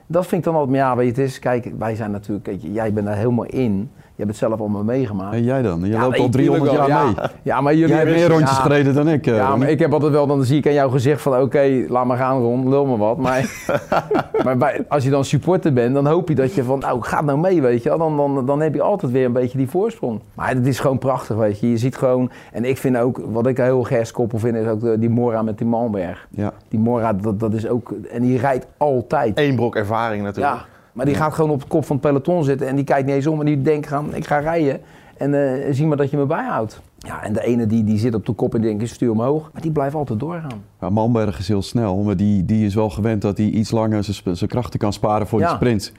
Dat 0.06 0.26
vind 0.26 0.46
ik 0.46 0.52
dan 0.52 0.54
altijd, 0.54 0.78
maar 0.78 0.88
ja, 0.88 0.96
weet 0.96 1.16
je, 1.16 1.22
het 1.22 1.30
is, 1.30 1.38
kijk, 1.38 1.72
wij 1.78 1.94
zijn 1.94 2.10
natuurlijk, 2.10 2.44
kijk, 2.44 2.60
jij 2.60 2.92
bent 2.92 3.06
daar 3.06 3.16
helemaal 3.16 3.44
in. 3.44 3.90
Je 4.16 4.22
hebt 4.22 4.28
het 4.28 4.48
zelf 4.48 4.60
allemaal 4.60 4.82
meegemaakt. 4.82 5.34
En 5.34 5.42
jij 5.42 5.62
dan? 5.62 5.84
Je 5.84 5.98
loopt 5.98 6.18
al 6.18 6.28
300 6.28 6.72
jaar 6.72 7.04
mee. 7.04 7.14
Ja, 7.42 7.60
maar 7.60 7.74
jullie 7.74 7.88
jij 7.88 7.98
hebt 7.98 8.10
meer 8.10 8.28
rondjes 8.28 8.58
gereden 8.58 8.94
dan 8.94 9.08
ik. 9.08 9.26
Uh, 9.26 9.36
ja, 9.36 9.56
maar 9.56 9.68
ik 9.68 9.78
heb 9.78 9.92
altijd 9.92 10.12
wel, 10.12 10.26
dan 10.26 10.44
zie 10.44 10.58
ik 10.58 10.66
aan 10.66 10.72
jouw 10.72 10.88
gezicht 10.88 11.22
van 11.22 11.40
oké, 11.40 11.84
laat 11.88 12.04
maar 12.04 12.16
gaan 12.16 12.40
rond, 12.40 12.68
lul 12.68 12.86
me 12.86 12.96
wat. 12.96 13.18
Maar, 13.18 13.66
maar 14.44 14.56
bij, 14.56 14.84
als 14.88 15.04
je 15.04 15.10
dan 15.10 15.24
supporter 15.24 15.72
bent, 15.72 15.94
dan 15.94 16.06
hoop 16.06 16.28
je 16.28 16.34
dat 16.34 16.54
je 16.54 16.64
van, 16.64 16.78
nou, 16.78 17.02
ga 17.02 17.22
nou 17.22 17.38
mee, 17.38 17.62
weet 17.62 17.82
je. 17.82 17.88
Dan, 17.88 18.16
dan, 18.16 18.46
dan 18.46 18.60
heb 18.60 18.74
je 18.74 18.82
altijd 18.82 19.12
weer 19.12 19.24
een 19.24 19.32
beetje 19.32 19.58
die 19.58 19.68
voorsprong. 19.68 20.20
Maar 20.34 20.48
het 20.48 20.66
is 20.66 20.80
gewoon 20.80 20.98
prachtig, 20.98 21.36
weet 21.36 21.60
je. 21.60 21.70
Je 21.70 21.78
ziet 21.78 21.96
gewoon, 21.96 22.30
en 22.52 22.64
ik 22.64 22.78
vind 22.78 22.96
ook, 22.96 23.20
wat 23.30 23.46
ik 23.46 23.56
heel 23.56 23.82
gers 23.82 24.10
koppel 24.10 24.38
vind, 24.38 24.56
is 24.56 24.66
ook 24.66 25.00
die 25.00 25.10
Mora 25.10 25.42
met 25.42 25.58
die 25.58 25.66
Malmberg. 25.66 26.26
Ja. 26.30 26.52
Die 26.68 26.80
Mora, 26.80 27.12
dat, 27.12 27.40
dat 27.40 27.54
is 27.54 27.68
ook, 27.68 27.92
en 28.10 28.22
die 28.22 28.38
rijdt 28.38 28.66
altijd. 28.76 29.38
Eén 29.38 29.56
brok 29.56 29.76
ervaring 29.76 30.22
natuurlijk. 30.22 30.54
Ja. 30.54 30.72
Maar 30.94 31.06
die 31.06 31.14
gaat 31.14 31.34
gewoon 31.34 31.50
op 31.50 31.60
de 31.60 31.68
kop 31.68 31.84
van 31.84 31.96
het 31.96 32.04
peloton 32.04 32.44
zitten 32.44 32.68
en 32.68 32.76
die 32.76 32.84
kijkt 32.84 33.06
niet 33.06 33.14
eens 33.14 33.26
om 33.26 33.40
en 33.40 33.46
die 33.46 33.62
denkt 33.62 33.86
gaan, 33.86 34.14
ik 34.14 34.26
ga 34.26 34.38
rijden 34.38 34.80
en 35.16 35.32
uh, 35.32 35.64
zie 35.70 35.86
maar 35.86 35.96
dat 35.96 36.10
je 36.10 36.16
me 36.16 36.26
bijhoudt. 36.26 36.80
Ja, 36.98 37.22
en 37.22 37.32
de 37.32 37.44
ene 37.44 37.66
die, 37.66 37.84
die 37.84 37.98
zit 37.98 38.14
op 38.14 38.26
de 38.26 38.32
kop 38.32 38.54
en 38.54 38.60
denkt, 38.60 38.82
ik 38.82 38.88
stuur 38.88 39.10
omhoog. 39.10 39.50
Maar 39.52 39.62
die 39.62 39.70
blijft 39.70 39.94
altijd 39.94 40.20
doorgaan. 40.20 40.62
Ja, 40.80 40.90
Malmberg 40.90 41.38
is 41.38 41.48
heel 41.48 41.62
snel, 41.62 41.96
maar 41.96 42.16
die, 42.16 42.44
die 42.44 42.66
is 42.66 42.74
wel 42.74 42.90
gewend 42.90 43.22
dat 43.22 43.38
hij 43.38 43.46
iets 43.46 43.70
langer 43.70 44.04
zijn 44.32 44.50
krachten 44.50 44.78
kan 44.78 44.92
sparen 44.92 45.26
voor 45.26 45.40
ja. 45.40 45.46
die 45.46 45.56
sprint. 45.56 45.92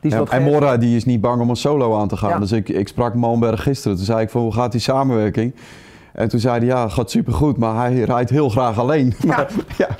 Die 0.00 0.14
en, 0.14 0.26
en 0.26 0.42
Mora 0.42 0.76
die 0.76 0.96
is 0.96 1.04
niet 1.04 1.20
bang 1.20 1.40
om 1.40 1.50
een 1.50 1.56
solo 1.56 1.98
aan 1.98 2.08
te 2.08 2.16
gaan. 2.16 2.30
Ja. 2.30 2.38
Dus 2.38 2.52
ik, 2.52 2.68
ik 2.68 2.88
sprak 2.88 3.14
Malmberg 3.14 3.62
gisteren. 3.62 3.96
Toen 3.96 4.06
zei 4.06 4.20
ik 4.20 4.30
van, 4.30 4.42
hoe 4.42 4.52
gaat 4.52 4.72
die 4.72 4.80
samenwerking? 4.80 5.54
En 6.12 6.28
toen 6.28 6.40
zei 6.40 6.58
hij, 6.58 6.66
ja, 6.66 6.88
gaat 6.88 7.10
supergoed, 7.10 7.56
maar 7.56 7.74
hij 7.76 8.00
rijdt 8.00 8.30
heel 8.30 8.48
graag 8.48 8.78
alleen. 8.78 9.14
Ja. 9.18 9.26
maar, 9.36 9.50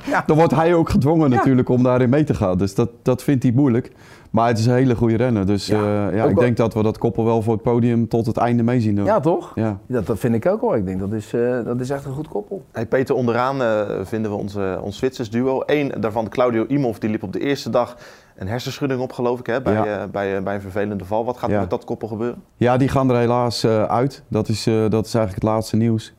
ja, 0.07 0.23
dan 0.25 0.37
wordt 0.37 0.55
hij 0.55 0.73
ook 0.73 0.89
gedwongen 0.89 1.29
natuurlijk 1.29 1.69
om 1.69 1.83
daarin 1.83 2.09
mee 2.09 2.23
te 2.23 2.33
gaan. 2.33 2.57
Dus 2.57 2.75
dat, 2.75 2.89
dat 3.01 3.23
vindt 3.23 3.43
hij 3.43 3.51
moeilijk. 3.51 3.91
Maar 4.31 4.47
het 4.47 4.57
is 4.57 4.65
een 4.65 4.73
hele 4.73 4.95
goede 4.95 5.15
renner. 5.15 5.45
Dus 5.45 5.67
ja, 5.67 6.07
uh, 6.09 6.15
ja 6.15 6.25
ik 6.25 6.37
denk 6.37 6.57
dat 6.57 6.73
we 6.73 6.83
dat 6.83 6.97
koppel 6.97 7.25
wel 7.25 7.41
voor 7.41 7.53
het 7.53 7.61
podium 7.61 8.07
tot 8.07 8.25
het 8.25 8.37
einde 8.37 8.63
mee 8.63 8.81
zien 8.81 8.95
doen. 8.95 9.05
Ja, 9.05 9.19
toch? 9.19 9.51
Ja. 9.55 9.79
Dat, 9.85 10.05
dat 10.05 10.19
vind 10.19 10.35
ik 10.35 10.45
ook 10.45 10.61
wel. 10.61 10.75
Ik 10.75 10.85
denk 10.85 10.99
dat 10.99 11.11
is, 11.11 11.33
uh, 11.33 11.65
dat 11.65 11.79
is 11.79 11.89
echt 11.89 12.05
een 12.05 12.13
goed 12.13 12.27
koppel. 12.27 12.65
Hey 12.71 12.85
Peter, 12.85 13.15
onderaan 13.15 13.61
uh, 13.61 13.81
vinden 14.03 14.31
we 14.31 14.37
onze, 14.37 14.79
ons 14.81 14.97
Zwitsers 14.97 15.29
duo. 15.29 15.63
Eén 15.65 15.91
daarvan, 15.99 16.29
Claudio 16.29 16.65
Imhoff, 16.67 16.99
die 16.99 17.09
liep 17.09 17.23
op 17.23 17.33
de 17.33 17.39
eerste 17.39 17.69
dag 17.69 17.97
een 18.35 18.47
hersenschudding 18.47 19.01
op, 19.01 19.11
geloof 19.11 19.39
ik, 19.39 19.45
hè, 19.45 19.61
bij, 19.61 19.73
ja. 19.73 20.07
bij, 20.07 20.43
bij 20.43 20.55
een 20.55 20.61
vervelende 20.61 21.05
val. 21.05 21.25
Wat 21.25 21.37
gaat 21.37 21.51
er 21.51 21.59
met 21.59 21.69
dat 21.69 21.85
koppel 21.85 22.07
gebeuren? 22.07 22.41
Ja, 22.55 22.77
die 22.77 22.87
gaan 22.87 23.09
er 23.09 23.17
helaas 23.17 23.65
uit. 23.65 24.23
Dat 24.27 24.47
is, 24.47 24.63
dat 24.63 25.05
is 25.05 25.13
eigenlijk 25.13 25.33
het 25.33 25.43
laatste 25.43 25.75
nieuws. 25.75 26.13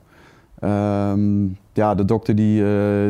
Um, 0.64 1.58
ja, 1.72 1.94
de 1.94 2.04
dokter 2.04 2.34
die, 2.34 2.64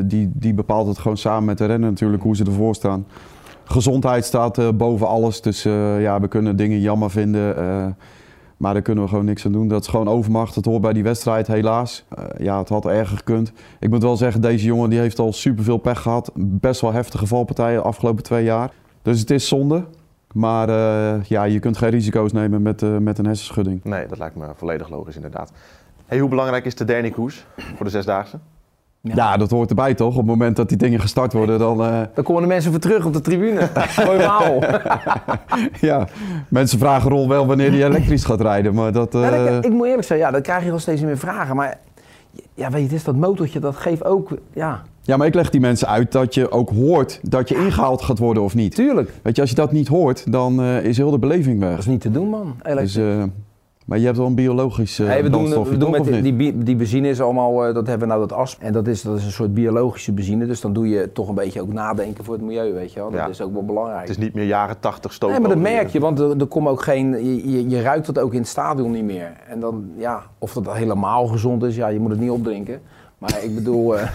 die, 0.07 0.31
die 0.35 0.55
bepaalt 0.55 0.87
het 0.87 0.99
gewoon 0.99 1.17
samen 1.17 1.45
met 1.45 1.59
de 1.59 1.67
renner 1.67 1.91
natuurlijk 1.91 2.23
hoe 2.23 2.37
ze 2.37 2.45
ervoor 2.45 2.75
staan 2.75 3.07
gezondheid 3.73 4.25
staat 4.25 4.59
uh, 4.59 4.69
boven 4.75 5.07
alles. 5.07 5.41
Dus 5.41 5.67
uh, 5.67 6.03
ja, 6.03 6.21
we 6.21 6.29
kunnen 6.29 6.57
dingen 6.57 6.81
jammer 6.81 7.11
vinden. 7.11 7.59
Uh, 7.59 7.87
maar 8.57 8.73
daar 8.73 8.83
kunnen 8.83 9.05
we 9.05 9.11
gewoon 9.11 9.25
niks 9.25 9.47
aan 9.47 9.53
doen. 9.53 9.69
Dat 9.69 9.81
is 9.83 9.89
gewoon 9.89 10.09
overmacht. 10.09 10.55
Het 10.55 10.65
hoort 10.65 10.81
bij 10.81 10.93
die 10.93 11.03
wedstrijd, 11.03 11.47
helaas. 11.47 12.05
ja, 12.39 12.59
het 12.59 12.69
had 12.69 12.87
erger 12.87 13.17
gekund. 13.17 13.53
Ik 13.81 13.91
moet 13.91 14.03
wel 14.03 14.17
zeggen, 14.17 14.41
deze 14.41 14.67
jongen 14.67 14.91
die 14.91 14.99
heeft 14.99 15.19
al 15.19 15.33
superveel 15.33 15.77
pech 15.77 16.01
gehad. 16.01 16.31
Best 16.35 16.81
wel 16.81 16.93
heftige 16.93 17.27
valpartijen 17.27 17.77
de 17.77 17.87
afgelopen 17.87 18.23
twee 18.23 18.45
jaar. 18.45 18.73
Dus 19.03 19.21
het 19.21 19.31
is 19.31 19.49
zonde. 19.49 19.85
Maar 20.33 20.69
ja, 21.29 21.45
je 21.45 21.59
kunt 21.59 21.77
geen 21.77 21.91
risico's 21.91 22.33
nemen 22.33 22.63
met, 22.63 23.01
met 23.01 23.19
een 23.19 23.27
hersenschudding. 23.27 23.85
Nee, 23.85 24.07
dat 24.07 24.19
lijkt 24.19 24.37
me 24.37 24.47
volledig 24.57 24.89
logisch 24.89 25.17
inderdaad. 25.17 25.53
Hey, 26.07 26.19
hoe 26.19 26.29
belangrijk 26.29 26.65
is 26.65 26.75
de 26.75 26.85
derde 26.85 27.11
koers 27.11 27.47
voor 27.77 27.85
de 27.85 27.91
Zesdaagse? 27.91 28.39
Ja. 29.03 29.37
dat 29.37 29.51
hoort 29.51 29.69
erbij 29.69 29.95
toch? 29.95 30.13
Op 30.13 30.17
het 30.17 30.27
moment 30.27 30.57
dat 30.57 30.69
die 30.69 30.79
dingen 30.79 31.01
gestart 31.01 31.33
worden, 31.33 31.59
dan... 31.59 31.81
Uh... 31.81 32.01
Dan 32.15 32.25
komen 32.25 32.43
de 32.43 32.49
mensen 32.49 32.71
weer 32.71 32.81
terug 32.81 33.05
op 33.05 33.13
de 33.13 33.21
tribune. 33.21 33.69
Normaal. 34.07 34.63
ja, 35.91 36.07
mensen 36.49 36.79
vragen 36.79 37.11
Rol 37.11 37.29
wel 37.29 37.47
wanneer 37.47 37.71
hij 37.71 37.85
elektrisch 37.85 38.25
gaat 38.25 38.41
rijden, 38.41 38.75
maar 38.75 38.93
dat... 38.93 39.15
Uh... 39.15 39.21
Ja, 39.21 39.57
ik, 39.57 39.65
ik, 39.65 39.71
moet 39.71 39.87
eerlijk 39.87 40.07
zeggen, 40.07 40.27
ja, 40.27 40.33
dan 40.33 40.43
krijg 40.43 40.65
je 40.65 40.71
wel 40.71 40.79
steeds 40.79 41.01
meer 41.01 41.19
vragen. 41.19 41.57
Maar 41.57 41.79
ja, 42.55 42.71
weet 42.71 42.81
je, 42.81 42.87
het 42.87 42.97
is 42.97 43.05
dat 43.05 43.17
motortje, 43.17 43.61
dat 43.61 43.77
geeft 43.77 44.05
ook... 44.05 44.37
Ja. 44.53 44.83
ja, 45.03 45.17
maar 45.17 45.27
ik 45.27 45.35
leg 45.35 45.51
die 45.51 45.61
mensen 45.61 45.89
uit 45.89 46.13
dat 46.13 46.35
je 46.35 46.51
ook 46.51 46.71
hoort 46.71 47.21
dat 47.23 47.49
je 47.49 47.55
ingehaald 47.55 48.03
gaat 48.03 48.19
worden 48.19 48.43
of 48.43 48.55
niet. 48.55 48.75
Tuurlijk. 48.75 49.11
Weet 49.23 49.35
je, 49.35 49.41
als 49.41 49.51
je 49.51 49.57
dat 49.57 49.73
niet 49.73 49.89
hoort, 49.89 50.33
dan 50.33 50.61
uh, 50.61 50.85
is 50.85 50.97
heel 50.97 51.11
de 51.11 51.19
beleving 51.19 51.61
weg. 51.61 51.71
Dat 51.71 51.79
is 51.79 51.87
niet 51.87 52.01
te 52.01 52.11
doen, 52.11 52.29
man. 52.29 52.55
Elektrisch. 52.63 52.93
Dus, 52.93 53.27
maar 53.87 53.99
je 53.99 54.05
hebt 54.05 54.17
wel 54.17 54.27
een 54.27 54.35
biologisch 54.35 54.99
uh, 54.99 55.09
nee, 55.09 55.23
we 55.23 55.31
doen, 55.31 55.65
we 55.65 55.77
doen 55.77 55.91
met 55.91 56.05
die, 56.05 56.37
die, 56.37 56.59
die, 56.59 56.77
benzine 56.77 57.09
is 57.09 57.21
allemaal, 57.21 57.69
uh, 57.69 57.75
dat 57.75 57.87
hebben 57.87 58.09
we 58.09 58.15
nou 58.15 58.29
dat 58.29 58.39
asp. 58.39 58.63
En 58.63 58.73
dat 58.73 58.87
is, 58.87 59.03
dat 59.03 59.19
is 59.19 59.25
een 59.25 59.31
soort 59.31 59.55
biologische 59.55 60.13
benzine. 60.13 60.47
Dus 60.47 60.61
dan 60.61 60.73
doe 60.73 60.89
je 60.89 61.13
toch 61.13 61.29
een 61.29 61.35
beetje 61.35 61.61
ook 61.61 61.73
nadenken 61.73 62.25
voor 62.25 62.35
het 62.35 62.43
milieu, 62.43 62.73
weet 62.73 62.93
je 62.93 63.01
wel. 63.01 63.11
Dat 63.11 63.21
ja. 63.21 63.29
is 63.29 63.41
ook 63.41 63.53
wel 63.53 63.65
belangrijk. 63.65 64.01
Het 64.01 64.11
is 64.11 64.19
niet 64.19 64.35
meer 64.35 64.47
jaren 64.47 64.81
80 64.81 65.13
stoken. 65.13 65.37
Nee, 65.37 65.47
maar 65.47 65.55
dat 65.57 65.73
merk 65.73 65.89
je, 65.89 66.01
want 66.01 66.19
er, 66.19 66.41
er 66.41 66.47
komt 66.47 66.69
ook 66.69 66.83
geen, 66.83 67.25
je, 67.25 67.51
je, 67.51 67.69
je, 67.69 67.83
ruikt 67.83 68.07
het 68.07 68.19
ook 68.19 68.33
in 68.33 68.39
het 68.39 68.49
stadion 68.49 68.91
niet 68.91 69.05
meer. 69.05 69.33
En 69.49 69.61
dan, 69.61 69.91
ja, 69.97 70.23
of 70.39 70.53
dat 70.53 70.73
helemaal 70.73 71.27
gezond 71.27 71.63
is, 71.63 71.77
ja, 71.77 71.89
je 71.89 72.01
moet 72.01 72.11
het 72.11 72.21
niet 72.21 72.31
opdrinken. 72.31 72.81
Maar 73.23 73.43
ik 73.45 73.55
bedoel... 73.55 73.99
eh, 73.99 74.15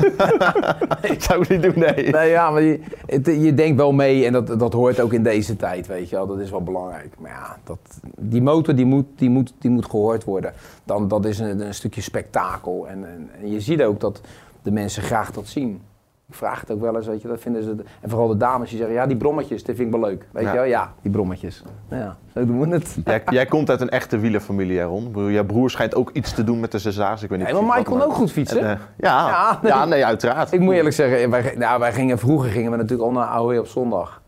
Ik 1.12 1.22
zou 1.22 1.40
het 1.40 1.50
niet 1.50 1.62
doen, 1.62 1.74
nee. 1.76 2.10
Nee, 2.12 2.30
ja, 2.30 2.50
maar 2.52 2.62
je, 2.62 2.80
het- 3.06 3.26
je 3.26 3.54
denkt 3.54 3.78
wel 3.78 3.92
mee 3.92 4.26
en 4.26 4.34
dat, 4.34 4.60
dat 4.60 4.74
hoort 4.74 5.00
ook 5.00 5.14
in 5.14 5.24
deze 5.24 5.56
tijd, 5.56 5.88
weet 5.88 6.10
je 6.10 6.16
wel. 6.16 6.28
Dat 6.28 6.40
is 6.40 6.50
wel 6.50 6.64
belangrijk. 6.64 7.14
Maar 7.20 7.32
ja, 7.32 7.58
dat, 7.64 7.78
die 8.18 8.42
motor 8.42 8.76
die 8.76 8.86
moet, 8.86 9.06
die 9.16 9.30
moet, 9.30 9.54
die 9.60 9.72
moet 9.72 9.86
gehoord 9.90 10.24
worden. 10.24 10.54
Dan, 10.84 11.08
dat 11.08 11.26
is 11.26 11.40
een, 11.40 11.60
een 11.60 11.74
stukje 11.74 12.02
spektakel. 12.02 12.88
En, 12.88 13.06
en, 13.06 13.30
en 13.42 13.52
je 13.52 13.62
ziet 13.62 13.82
ook 13.82 14.00
dat 14.00 14.22
de 14.62 14.72
mensen 14.72 15.04
graag 15.04 15.32
dat 15.32 15.48
zien. 15.48 15.82
Ik 16.30 16.36
vraag 16.36 16.60
het 16.60 16.72
ook 16.72 16.82
wel 16.82 16.96
eens, 16.96 17.08
weet 17.08 17.22
je, 17.22 17.28
dat 17.28 17.40
vinden 17.40 17.64
ze... 17.64 17.76
En 18.02 18.10
vooral 18.10 18.28
de 18.28 18.38
dames 18.38 18.70
die 18.70 18.78
zeggen, 18.78 18.96
ja, 18.96 19.08
die 19.08 19.18
brommetjes, 19.18 19.64
dat 19.64 19.76
vind 19.76 19.94
ik 19.94 20.00
wel 20.00 20.10
leuk. 20.10 20.28
Weet 20.32 20.44
Ja. 20.44 20.50
je 20.52 20.56
wel? 20.58 20.66
Ja, 20.68 20.94
die 21.02 21.12
brommetjes. 21.12 21.64
Ja, 21.90 22.18
zo 22.34 22.46
doen 22.46 22.60
we 22.60 22.68
het. 22.68 22.98
Jij, 23.06 23.22
jij 23.30 23.46
komt 23.46 23.70
uit 23.70 23.82
een 23.82 23.90
echte 23.90 24.18
wielerfamilie, 24.18 24.82
Ron. 24.82 25.32
Jouw 25.32 25.46
broer 25.46 25.70
schijnt 25.70 25.96
ook 25.96 26.10
iets 26.14 26.34
te 26.34 26.44
doen 26.44 26.60
met 26.60 26.72
de 26.72 26.80
Zesdaars. 26.80 27.24
Ik 27.24 27.30
weet 27.30 27.40
niet 27.40 27.48
Ja, 27.48 27.62
maar 27.62 27.78
Mike 27.78 27.90
kon 27.90 28.02
ook 28.02 28.14
goed 28.14 28.32
fietsen. 28.32 28.60
En, 28.60 28.66
eh, 28.72 28.80
ja, 28.98 29.28
Ja, 29.28 29.60
ja, 29.64 29.86
nee. 29.86 30.06
uiteraard. 30.06 30.52
Ik 30.52 30.60
moet 30.60 30.74
eerlijk 30.74 30.96
zeggen, 30.96 31.30
wij, 31.30 31.54
nou, 31.58 31.80
wij 31.80 31.94
gingen, 31.94 32.18
vroeger 32.18 32.50
gingen 32.52 32.72
we 32.72 32.78
natuurlijk 32.78 33.10
al 33.10 33.12
naar 33.16 33.28
AOE 33.28 33.60
op 33.60 33.68
zondag. 33.68 34.22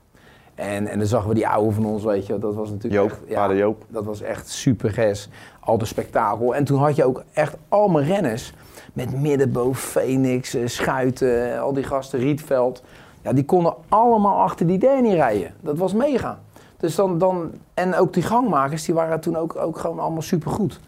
En, 0.55 0.87
en 0.87 0.97
dan 0.97 1.07
zagen 1.07 1.27
we 1.27 1.33
die 1.33 1.47
oude 1.47 1.71
van 1.71 1.85
ons, 1.85 2.03
weet 2.03 2.25
je, 2.25 2.39
dat 2.39 2.55
was 2.55 2.69
natuurlijk 2.69 3.01
Joop, 3.01 3.11
echt, 3.11 3.37
vader 3.37 3.57
Joop. 3.57 3.85
Dat 3.87 4.05
was 4.05 4.21
echt 4.21 4.49
super 4.49 4.91
ges. 4.91 5.29
Altijd 5.59 5.89
spektakel. 5.89 6.55
En 6.55 6.63
toen 6.63 6.79
had 6.79 6.95
je 6.95 7.03
ook 7.05 7.23
echt 7.33 7.55
allemaal 7.69 8.01
renners. 8.01 8.53
Met 8.93 9.21
Middenboom, 9.21 9.75
Phoenix, 9.75 10.53
eh, 10.53 10.67
Schuiten, 10.67 11.53
eh, 11.53 11.61
al 11.61 11.73
die 11.73 11.83
gasten, 11.83 12.19
Rietveld. 12.19 12.83
Ja, 13.21 13.33
die 13.33 13.45
konden 13.45 13.73
allemaal 13.89 14.41
achter 14.41 14.67
die 14.67 14.77
Danny 14.77 15.13
rijden. 15.13 15.53
Dat 15.61 15.77
was 15.77 15.93
mega. 15.93 16.39
Dus 16.77 16.95
dan, 16.95 17.17
dan, 17.17 17.51
en 17.73 17.95
ook 17.95 18.13
die 18.13 18.23
gangmakers, 18.23 18.85
die 18.85 18.95
waren 18.95 19.19
toen 19.19 19.35
ook, 19.35 19.55
ook 19.55 19.77
gewoon 19.77 19.99
allemaal 19.99 20.21
supergoed. 20.21 20.79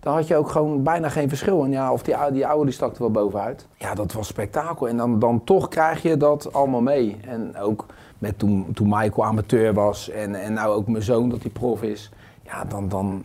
Daar 0.00 0.14
had 0.14 0.26
je 0.26 0.36
ook 0.36 0.50
gewoon 0.50 0.82
bijna 0.82 1.08
geen 1.08 1.28
verschil. 1.28 1.64
En 1.64 1.70
ja, 1.70 1.92
of 1.92 2.02
die, 2.02 2.14
die 2.32 2.46
oude 2.46 2.64
die 2.64 2.74
stak 2.74 2.94
er 2.94 3.00
wel 3.00 3.10
bovenuit. 3.10 3.66
Ja, 3.76 3.94
dat 3.94 4.12
was 4.12 4.26
spektakel. 4.26 4.88
En 4.88 4.96
dan, 4.96 5.18
dan 5.18 5.44
toch 5.44 5.68
krijg 5.68 6.02
je 6.02 6.16
dat 6.16 6.52
allemaal 6.52 6.80
mee. 6.80 7.16
En 7.20 7.56
ook 7.58 7.86
met 8.18 8.38
toen, 8.38 8.66
toen 8.74 8.88
Michael 8.88 9.24
amateur 9.24 9.74
was 9.74 10.10
en, 10.10 10.34
en 10.34 10.52
nou 10.52 10.74
ook 10.74 10.86
mijn 10.86 11.02
zoon 11.02 11.28
dat 11.28 11.42
hij 11.42 11.50
prof 11.50 11.82
is. 11.82 12.10
Ja, 12.42 12.64
dan, 12.64 12.88
dan 12.88 13.24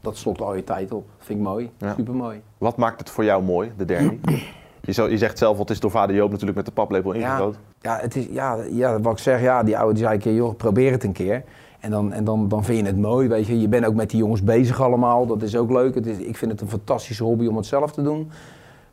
dat 0.00 0.16
slokt 0.16 0.40
al 0.40 0.54
je 0.54 0.64
tijd 0.64 0.92
op. 0.92 1.06
Vind 1.18 1.38
ik 1.38 1.44
mooi. 1.44 1.70
Ja. 1.78 1.94
Super 1.94 2.14
mooi. 2.14 2.40
Wat 2.58 2.76
maakt 2.76 3.00
het 3.00 3.10
voor 3.10 3.24
jou 3.24 3.42
mooi, 3.42 3.72
de 3.76 3.84
derby? 3.84 4.18
je, 4.80 5.16
zegt 5.18 5.38
zelf, 5.38 5.58
het 5.58 5.70
is 5.70 5.80
door 5.80 5.90
vader 5.90 6.16
Joop 6.16 6.30
natuurlijk 6.30 6.56
met 6.56 6.66
de 6.66 6.72
paplepel 6.72 7.14
Ja, 7.14 7.20
ingegoten. 7.20 7.60
ja, 7.80 7.98
het 7.98 8.16
is, 8.16 8.26
ja, 8.30 8.56
ja, 8.70 9.00
wat 9.00 9.12
ik 9.12 9.18
zeg, 9.18 9.40
ja, 9.40 9.62
die 9.62 9.78
oude 9.78 9.94
die 9.94 10.02
zei 10.02 10.14
een 10.14 10.20
keer, 10.20 10.34
joh, 10.34 10.56
probeer 10.56 10.92
het 10.92 11.04
een 11.04 11.12
keer. 11.12 11.44
En, 11.80 11.90
dan, 11.90 12.12
en 12.12 12.24
dan, 12.24 12.48
dan 12.48 12.64
vind 12.64 12.78
je 12.78 12.86
het 12.86 12.98
mooi, 12.98 13.28
weet 13.28 13.46
je. 13.46 13.60
Je 13.60 13.68
bent 13.68 13.84
ook 13.84 13.94
met 13.94 14.10
die 14.10 14.18
jongens 14.18 14.42
bezig 14.42 14.80
allemaal, 14.80 15.26
dat 15.26 15.42
is 15.42 15.56
ook 15.56 15.70
leuk. 15.70 15.94
Het 15.94 16.06
is, 16.06 16.18
ik 16.18 16.36
vind 16.36 16.50
het 16.50 16.60
een 16.60 16.68
fantastische 16.68 17.24
hobby 17.24 17.46
om 17.46 17.56
het 17.56 17.66
zelf 17.66 17.92
te 17.92 18.02
doen. 18.02 18.30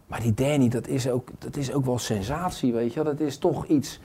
Maar 0.07 0.21
die 0.21 0.33
Danny, 0.33 0.69
dat 0.69 0.87
is 0.87 1.09
ook, 1.09 1.29
dat 1.37 1.55
is 1.55 1.73
ook 1.73 1.85
wel 1.85 1.97
sensatie, 1.99 2.73
weet 2.73 2.93
je. 2.93 3.03
Dat 3.03 3.19
is 3.19 3.37
toch 3.37 3.65
iets, 3.65 3.99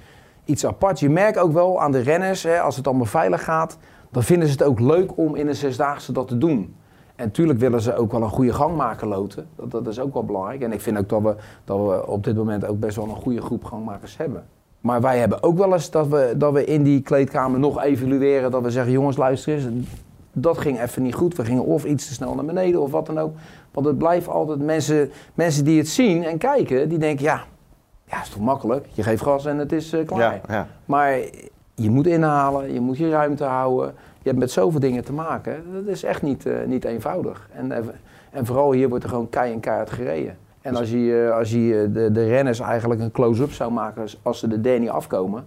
iets 0.44 0.66
apart. 0.66 1.00
Je 1.00 1.10
merkt 1.10 1.38
ook 1.38 1.52
wel 1.52 1.80
aan 1.80 1.92
de 1.92 2.00
renners, 2.00 2.42
hè, 2.42 2.60
als 2.60 2.76
het 2.76 2.86
allemaal 2.86 3.06
veilig 3.06 3.44
gaat... 3.44 3.78
dan 4.10 4.22
vinden 4.22 4.48
ze 4.48 4.52
het 4.52 4.62
ook 4.62 4.80
leuk 4.80 5.16
om 5.16 5.34
in 5.34 5.48
een 5.48 5.56
zesdaagse 5.56 6.12
dat 6.12 6.28
te 6.28 6.38
doen. 6.38 6.74
En 7.16 7.26
natuurlijk 7.26 7.58
willen 7.58 7.80
ze 7.80 7.96
ook 7.96 8.12
wel 8.12 8.22
een 8.22 8.28
goede 8.28 8.52
gangmaker 8.52 9.08
loten. 9.08 9.48
Dat, 9.56 9.70
dat 9.70 9.86
is 9.86 10.00
ook 10.00 10.12
wel 10.12 10.24
belangrijk. 10.24 10.60
En 10.60 10.72
ik 10.72 10.80
vind 10.80 10.98
ook 10.98 11.08
dat 11.08 11.22
we, 11.22 11.34
dat 11.64 11.78
we 11.78 12.06
op 12.06 12.24
dit 12.24 12.36
moment 12.36 12.64
ook 12.64 12.80
best 12.80 12.96
wel 12.96 13.08
een 13.08 13.14
goede 13.14 13.40
groep 13.40 13.64
gangmakers 13.64 14.16
hebben. 14.16 14.44
Maar 14.80 15.00
wij 15.00 15.18
hebben 15.18 15.42
ook 15.42 15.58
wel 15.58 15.72
eens 15.72 15.90
dat 15.90 16.08
we, 16.08 16.34
dat 16.36 16.52
we 16.52 16.64
in 16.64 16.82
die 16.82 17.00
kleedkamer 17.00 17.58
nog 17.58 17.82
evalueren. 17.82 18.50
Dat 18.50 18.62
we 18.62 18.70
zeggen, 18.70 18.92
jongens 18.92 19.16
luister 19.16 19.54
eens, 19.54 19.64
dat 20.32 20.58
ging 20.58 20.80
even 20.80 21.02
niet 21.02 21.14
goed. 21.14 21.36
We 21.36 21.44
gingen 21.44 21.64
of 21.64 21.84
iets 21.84 22.06
te 22.06 22.12
snel 22.12 22.34
naar 22.34 22.44
beneden 22.44 22.80
of 22.80 22.90
wat 22.90 23.06
dan 23.06 23.18
ook. 23.18 23.34
Want 23.72 23.86
het 23.86 23.98
blijft 23.98 24.28
altijd 24.28 24.60
mensen, 24.60 25.10
mensen 25.34 25.64
die 25.64 25.78
het 25.78 25.88
zien 25.88 26.24
en 26.24 26.38
kijken, 26.38 26.88
die 26.88 26.98
denken, 26.98 27.24
ja, 27.24 27.44
ja, 28.04 28.22
is 28.22 28.28
toch 28.28 28.42
makkelijk. 28.42 28.86
Je 28.92 29.02
geeft 29.02 29.22
gas 29.22 29.46
en 29.46 29.58
het 29.58 29.72
is 29.72 29.92
eh, 29.92 30.06
klaar. 30.06 30.20
Ja, 30.20 30.40
ja. 30.48 30.66
Maar 30.84 31.18
je 31.82 31.90
moet 31.90 32.06
inhalen, 32.06 32.72
je 32.72 32.80
moet 32.80 32.98
je 32.98 33.10
ruimte 33.10 33.44
houden. 33.44 33.94
Je 34.22 34.28
hebt 34.28 34.38
met 34.38 34.50
zoveel 34.50 34.80
dingen 34.80 35.04
te 35.04 35.12
maken. 35.12 35.62
Dat 35.72 35.86
is 35.86 36.02
echt 36.02 36.22
niet, 36.22 36.46
eh, 36.46 36.54
niet 36.66 36.84
eenvoudig. 36.84 37.48
En, 37.52 37.72
eh, 37.72 37.78
en 38.30 38.46
vooral 38.46 38.72
hier 38.72 38.88
wordt 38.88 39.04
er 39.04 39.10
gewoon 39.10 39.28
kei 39.28 39.52
en 39.52 39.60
keihard 39.60 39.90
gereden. 39.90 40.36
En 40.60 40.76
als 40.76 40.90
je, 40.90 41.26
eh, 41.26 41.36
als 41.36 41.50
je 41.50 41.88
de, 41.92 42.12
de 42.12 42.26
renners 42.26 42.60
eigenlijk 42.60 43.00
een 43.00 43.10
close-up 43.10 43.52
zou 43.52 43.72
maken 43.72 44.02
als, 44.02 44.20
als 44.22 44.38
ze 44.38 44.48
de 44.48 44.60
Danny 44.60 44.88
afkomen, 44.88 45.44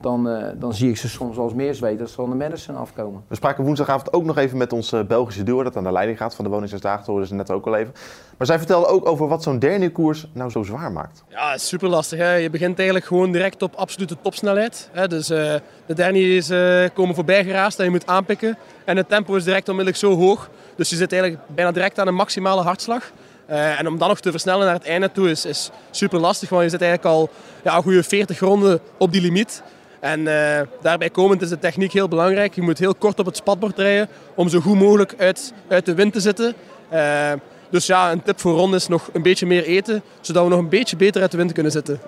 dan, 0.00 0.28
eh, 0.28 0.48
dan 0.54 0.74
zie 0.74 0.90
ik 0.90 0.96
ze 0.96 1.08
soms 1.08 1.36
eens 1.36 1.54
meer 1.54 1.74
zweten 1.74 2.00
als 2.00 2.10
ze 2.10 2.16
van 2.16 2.30
de 2.30 2.36
Madison 2.36 2.76
afkomen. 2.76 3.22
We 3.28 3.34
spraken 3.34 3.64
woensdagavond 3.64 4.12
ook 4.12 4.24
nog 4.24 4.38
even 4.38 4.58
met 4.58 4.72
ons 4.72 4.94
Belgische 5.06 5.42
duo 5.42 5.62
dat 5.62 5.76
aan 5.76 5.84
de 5.84 5.92
leiding 5.92 6.18
gaat 6.18 6.34
van 6.34 6.44
de 6.44 6.50
Woningszesdagen. 6.50 6.98
Dat 6.98 7.06
hoorden 7.06 7.28
ze 7.28 7.34
net 7.34 7.50
ook 7.50 7.66
al 7.66 7.76
even. 7.76 7.94
Maar 8.36 8.46
zij 8.46 8.58
vertelde 8.58 8.86
ook 8.86 9.08
over 9.08 9.28
wat 9.28 9.42
zo'n 9.42 9.58
Derny-koers 9.58 10.26
nou 10.32 10.50
zo 10.50 10.62
zwaar 10.62 10.92
maakt. 10.92 11.24
Ja, 11.28 11.54
is 11.54 11.68
super 11.68 11.88
lastig. 11.88 12.18
Hè. 12.18 12.34
Je 12.34 12.50
begint 12.50 12.76
eigenlijk 12.76 13.06
gewoon 13.06 13.32
direct 13.32 13.62
op 13.62 13.74
absolute 13.74 14.16
topsnelheid. 14.22 14.88
Hè. 14.92 15.08
Dus 15.08 15.30
eh, 15.30 15.54
de 15.86 15.94
Danny's 15.94 16.48
eh 16.48 16.84
komen 16.94 17.14
voorbij 17.14 17.44
geraast 17.44 17.78
en 17.78 17.84
je 17.84 17.90
moet 17.90 18.06
aanpikken. 18.06 18.58
En 18.84 18.96
het 18.96 19.08
tempo 19.08 19.34
is 19.34 19.44
direct 19.44 19.68
onmiddellijk 19.68 20.04
zo 20.04 20.16
hoog. 20.16 20.50
Dus 20.76 20.90
je 20.90 20.96
zit 20.96 21.12
eigenlijk 21.12 21.42
bijna 21.54 21.72
direct 21.72 21.98
aan 21.98 22.06
een 22.06 22.14
maximale 22.14 22.62
hartslag. 22.62 23.12
Eh, 23.46 23.80
en 23.80 23.88
om 23.88 23.98
dan 23.98 24.08
nog 24.08 24.20
te 24.20 24.30
versnellen 24.30 24.64
naar 24.64 24.74
het 24.74 24.86
einde 24.86 25.12
toe 25.12 25.30
is, 25.30 25.44
is 25.44 25.70
super 25.90 26.20
lastig. 26.20 26.48
Want 26.48 26.62
je 26.62 26.68
zit 26.68 26.82
eigenlijk 26.82 27.14
al 27.14 27.30
ja, 27.64 27.76
een 27.76 27.82
goede 27.82 28.02
40 28.02 28.38
ronden 28.38 28.80
op 28.98 29.12
die 29.12 29.20
limiet. 29.20 29.62
En 30.00 30.26
eh, 30.26 30.60
daarbij 30.82 31.10
komend 31.10 31.42
is 31.42 31.48
de 31.48 31.58
techniek 31.58 31.92
heel 31.92 32.08
belangrijk. 32.08 32.54
Je 32.54 32.62
moet 32.62 32.78
heel 32.78 32.94
kort 32.94 33.18
op 33.18 33.26
het 33.26 33.36
spatbord 33.36 33.78
rijden 33.78 34.08
om 34.34 34.48
zo 34.48 34.60
goed 34.60 34.78
mogelijk 34.78 35.14
uit, 35.18 35.52
uit 35.68 35.86
de 35.86 35.94
wind 35.94 36.12
te 36.12 36.20
zitten. 36.20 36.54
Eh, 36.88 37.32
dus 37.70 37.86
ja, 37.86 38.12
een 38.12 38.22
tip 38.22 38.40
voor 38.40 38.54
Ron 38.56 38.74
is 38.74 38.88
nog 38.88 39.08
een 39.12 39.22
beetje 39.22 39.46
meer 39.46 39.64
eten, 39.64 40.02
zodat 40.20 40.42
we 40.42 40.48
nog 40.48 40.58
een 40.58 40.68
beetje 40.68 40.96
beter 40.96 41.22
uit 41.22 41.30
de 41.30 41.36
wind 41.36 41.52
kunnen 41.52 41.72
zitten. 41.72 42.00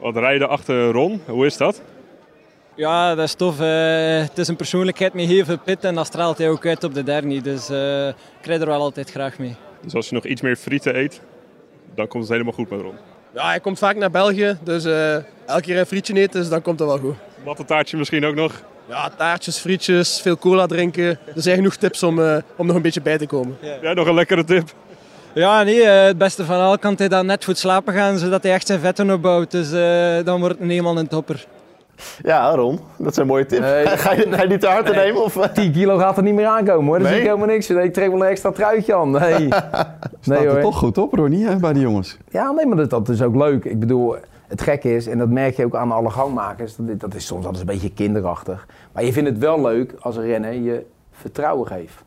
Wat 0.00 0.16
rijden 0.16 0.48
achter 0.48 0.90
Ron, 0.90 1.20
hoe 1.26 1.46
is 1.46 1.56
dat? 1.56 1.82
Ja, 2.74 3.14
dat 3.14 3.24
is 3.24 3.34
tof. 3.34 3.60
eh. 3.60 4.18
het 4.20 4.38
is 4.38 4.48
een 4.48 4.56
persoonlijkheid 4.56 5.14
met 5.14 5.26
heel 5.26 5.44
veel 5.44 5.58
pit 5.58 5.84
en 5.84 5.94
dat 5.94 6.06
straalt 6.06 6.38
hij 6.38 6.48
ook 6.50 6.66
uit 6.66 6.84
op 6.84 6.94
de 6.94 7.02
dernie. 7.02 7.42
Dus 7.42 7.68
eh, 7.68 8.08
ik 8.08 8.46
rijd 8.46 8.60
er 8.60 8.66
wel 8.66 8.80
altijd 8.80 9.10
graag 9.10 9.38
mee. 9.38 9.56
Dus 9.80 9.94
als 9.94 10.08
je 10.08 10.14
nog 10.14 10.24
iets 10.24 10.40
meer 10.40 10.56
frieten 10.56 10.96
eet, 10.96 11.20
dan 11.94 12.08
komt 12.08 12.22
het 12.22 12.32
helemaal 12.32 12.52
goed 12.52 12.70
met 12.70 12.80
Ron. 12.80 12.94
Ja, 13.34 13.46
hij 13.46 13.60
komt 13.60 13.78
vaak 13.78 13.96
naar 13.96 14.10
België, 14.10 14.58
dus 14.62 14.84
eh, 14.84 15.14
elke 15.46 15.62
keer 15.62 15.78
een 15.78 15.86
frietje 15.86 16.14
eten, 16.14 16.40
dus 16.40 16.48
dan 16.48 16.62
komt 16.62 16.78
dat 16.78 16.88
wel 16.88 16.98
goed. 16.98 17.14
Wat 17.44 17.58
een 17.58 17.64
taartje 17.64 17.96
misschien 17.96 18.24
ook 18.24 18.34
nog. 18.34 18.62
Ja, 18.88 19.10
taartjes, 19.16 19.58
frietjes, 19.58 20.20
veel 20.20 20.38
cola 20.38 20.66
drinken. 20.66 21.06
Er 21.06 21.42
zijn 21.42 21.56
genoeg 21.56 21.76
tips 21.76 22.02
om, 22.02 22.20
eh, 22.22 22.36
om 22.56 22.66
nog 22.66 22.76
een 22.76 22.82
beetje 22.82 23.00
bij 23.00 23.18
te 23.18 23.26
komen. 23.26 23.58
Ja, 23.80 23.92
nog 23.92 24.06
een 24.06 24.14
lekkere 24.14 24.44
tip. 24.44 24.72
Ja, 25.34 25.62
nee, 25.62 25.82
eh, 25.82 26.04
het 26.04 26.18
beste 26.18 26.44
van 26.44 26.60
al 26.60 26.78
kan 26.78 26.94
hij 26.96 27.08
dan 27.08 27.26
net 27.26 27.44
goed 27.44 27.58
slapen 27.58 27.94
gaan, 27.94 28.18
zodat 28.18 28.42
hij 28.42 28.52
echt 28.52 28.66
zijn 28.66 28.80
vetten 28.80 29.10
opbouwt. 29.10 29.50
Dus 29.50 29.72
eh, 29.72 30.24
dan 30.24 30.40
wordt 30.40 30.58
het 30.58 30.68
helemaal 30.68 30.98
een 30.98 31.08
topper. 31.08 31.46
Ja, 32.22 32.54
Ron, 32.54 32.78
dat 32.96 33.14
zijn 33.14 33.26
mooie 33.26 33.46
tips. 33.46 33.60
Nee. 33.62 33.86
ga, 33.86 34.12
je, 34.12 34.26
ga 34.30 34.42
je 34.42 34.48
niet 34.48 34.60
te 34.60 34.66
hard 34.66 34.86
te 34.86 34.92
nemen? 34.92 35.24
Of, 35.24 35.36
eh? 35.36 35.48
10 35.52 35.72
kilo 35.72 35.98
gaat 35.98 36.16
er 36.16 36.22
niet 36.22 36.34
meer 36.34 36.46
aankomen 36.46 36.84
hoor, 36.86 36.98
daar 36.98 37.02
Nee? 37.02 37.12
zie 37.12 37.20
ik 37.20 37.26
helemaal 37.26 37.46
niks. 37.54 37.68
Nee, 37.68 37.84
ik 37.84 37.92
trek 37.92 38.10
wel 38.10 38.20
een 38.22 38.28
extra 38.28 38.52
truitje 38.52 38.94
aan. 38.94 39.10
Nee, 39.10 39.38
nee 39.38 39.50
Staat 40.20 40.42
er 40.44 40.60
toch 40.60 40.78
goed 40.78 40.98
op, 40.98 41.12
Ronnie, 41.12 41.46
hè, 41.46 41.56
bij 41.56 41.72
de 41.72 41.80
jongens. 41.80 42.18
Ja, 42.30 42.50
nee, 42.50 42.66
maar 42.66 42.76
dat, 42.76 42.90
dat 42.90 43.08
is 43.08 43.22
ook 43.22 43.34
leuk. 43.34 43.64
Ik 43.64 43.80
bedoel, 43.80 44.16
het 44.48 44.62
gekke 44.62 44.94
is, 44.94 45.06
en 45.06 45.18
dat 45.18 45.28
merk 45.28 45.56
je 45.56 45.64
ook 45.64 45.74
aan 45.74 45.92
alle 45.92 46.10
gangmakers, 46.10 46.76
dat, 46.76 47.00
dat 47.00 47.14
is 47.14 47.26
soms 47.26 47.44
altijd 47.44 47.68
een 47.68 47.72
beetje 47.74 47.92
kinderachtig. 47.92 48.66
Maar 48.92 49.04
je 49.04 49.12
vindt 49.12 49.28
het 49.28 49.38
wel 49.38 49.60
leuk 49.60 49.94
als 50.00 50.16
een 50.16 50.24
renner 50.26 50.52
je 50.52 50.84
vertrouwen 51.12 51.66
geeft. 51.66 52.04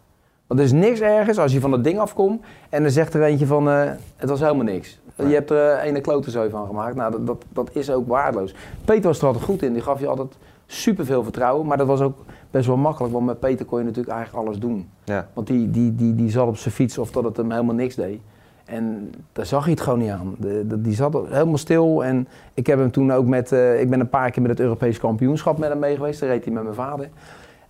Want 0.47 0.59
er 0.59 0.65
is 0.65 0.71
niks 0.71 0.99
ergens 0.99 1.37
als 1.37 1.53
je 1.53 1.59
van 1.59 1.71
dat 1.71 1.83
ding 1.83 1.99
afkomt 1.99 2.41
en 2.69 2.81
dan 2.81 2.91
zegt 2.91 3.13
er 3.13 3.23
eentje 3.23 3.45
van, 3.45 3.69
eh, 3.69 3.81
het 4.15 4.29
was 4.29 4.39
helemaal 4.39 4.63
niks. 4.63 4.99
Je 5.15 5.23
hebt 5.33 5.49
er 5.49 5.71
eh, 5.71 5.87
ene 5.87 6.01
klotenzooi 6.01 6.49
van 6.49 6.67
gemaakt. 6.67 6.95
Nou, 6.95 7.11
dat, 7.11 7.27
dat, 7.27 7.45
dat 7.53 7.69
is 7.73 7.91
ook 7.91 8.07
waardeloos. 8.07 8.55
Peter 8.85 9.03
was 9.03 9.19
er 9.19 9.25
altijd 9.27 9.43
goed 9.45 9.61
in. 9.61 9.73
Die 9.73 9.81
gaf 9.81 9.99
je 9.99 10.07
altijd 10.07 10.37
superveel 10.65 11.23
vertrouwen. 11.23 11.65
Maar 11.67 11.77
dat 11.77 11.87
was 11.87 12.01
ook 12.01 12.17
best 12.51 12.67
wel 12.67 12.77
makkelijk. 12.77 13.13
Want 13.13 13.25
met 13.25 13.39
Peter 13.39 13.65
kon 13.65 13.79
je 13.79 13.85
natuurlijk 13.85 14.15
eigenlijk 14.15 14.47
alles 14.47 14.59
doen. 14.59 14.89
Ja. 15.03 15.27
Want 15.33 15.47
die, 15.47 15.71
die, 15.71 15.95
die, 15.95 16.15
die 16.15 16.29
zat 16.29 16.47
op 16.47 16.57
zijn 16.57 16.73
fiets 16.73 16.97
of 16.97 17.11
dat 17.11 17.23
het 17.23 17.37
hem 17.37 17.51
helemaal 17.51 17.75
niks 17.75 17.95
deed. 17.95 18.19
En 18.65 19.11
daar 19.33 19.45
zag 19.45 19.65
je 19.65 19.71
het 19.71 19.81
gewoon 19.81 19.99
niet 19.99 20.09
aan. 20.09 20.35
De, 20.37 20.67
de- 20.67 20.81
die 20.81 20.93
zat 20.93 21.13
helemaal 21.29 21.57
stil. 21.57 22.03
En 22.03 22.27
ik 22.53 22.67
heb 22.67 22.79
hem 22.79 22.91
toen 22.91 23.11
ook 23.13 23.25
met... 23.25 23.51
eh, 23.51 23.81
ik 23.81 23.89
ben 23.89 23.99
een 23.99 24.09
paar 24.09 24.31
keer 24.31 24.41
met 24.41 24.51
het 24.51 24.59
Europees 24.59 24.99
kampioenschap 24.99 25.57
met 25.57 25.69
hem 25.69 25.79
mee 25.79 25.95
geweest. 25.95 26.19
Daar 26.19 26.29
reed 26.29 26.43
hij 26.43 26.53
met 26.53 26.63
mijn 26.63 26.75
vader. 26.75 27.09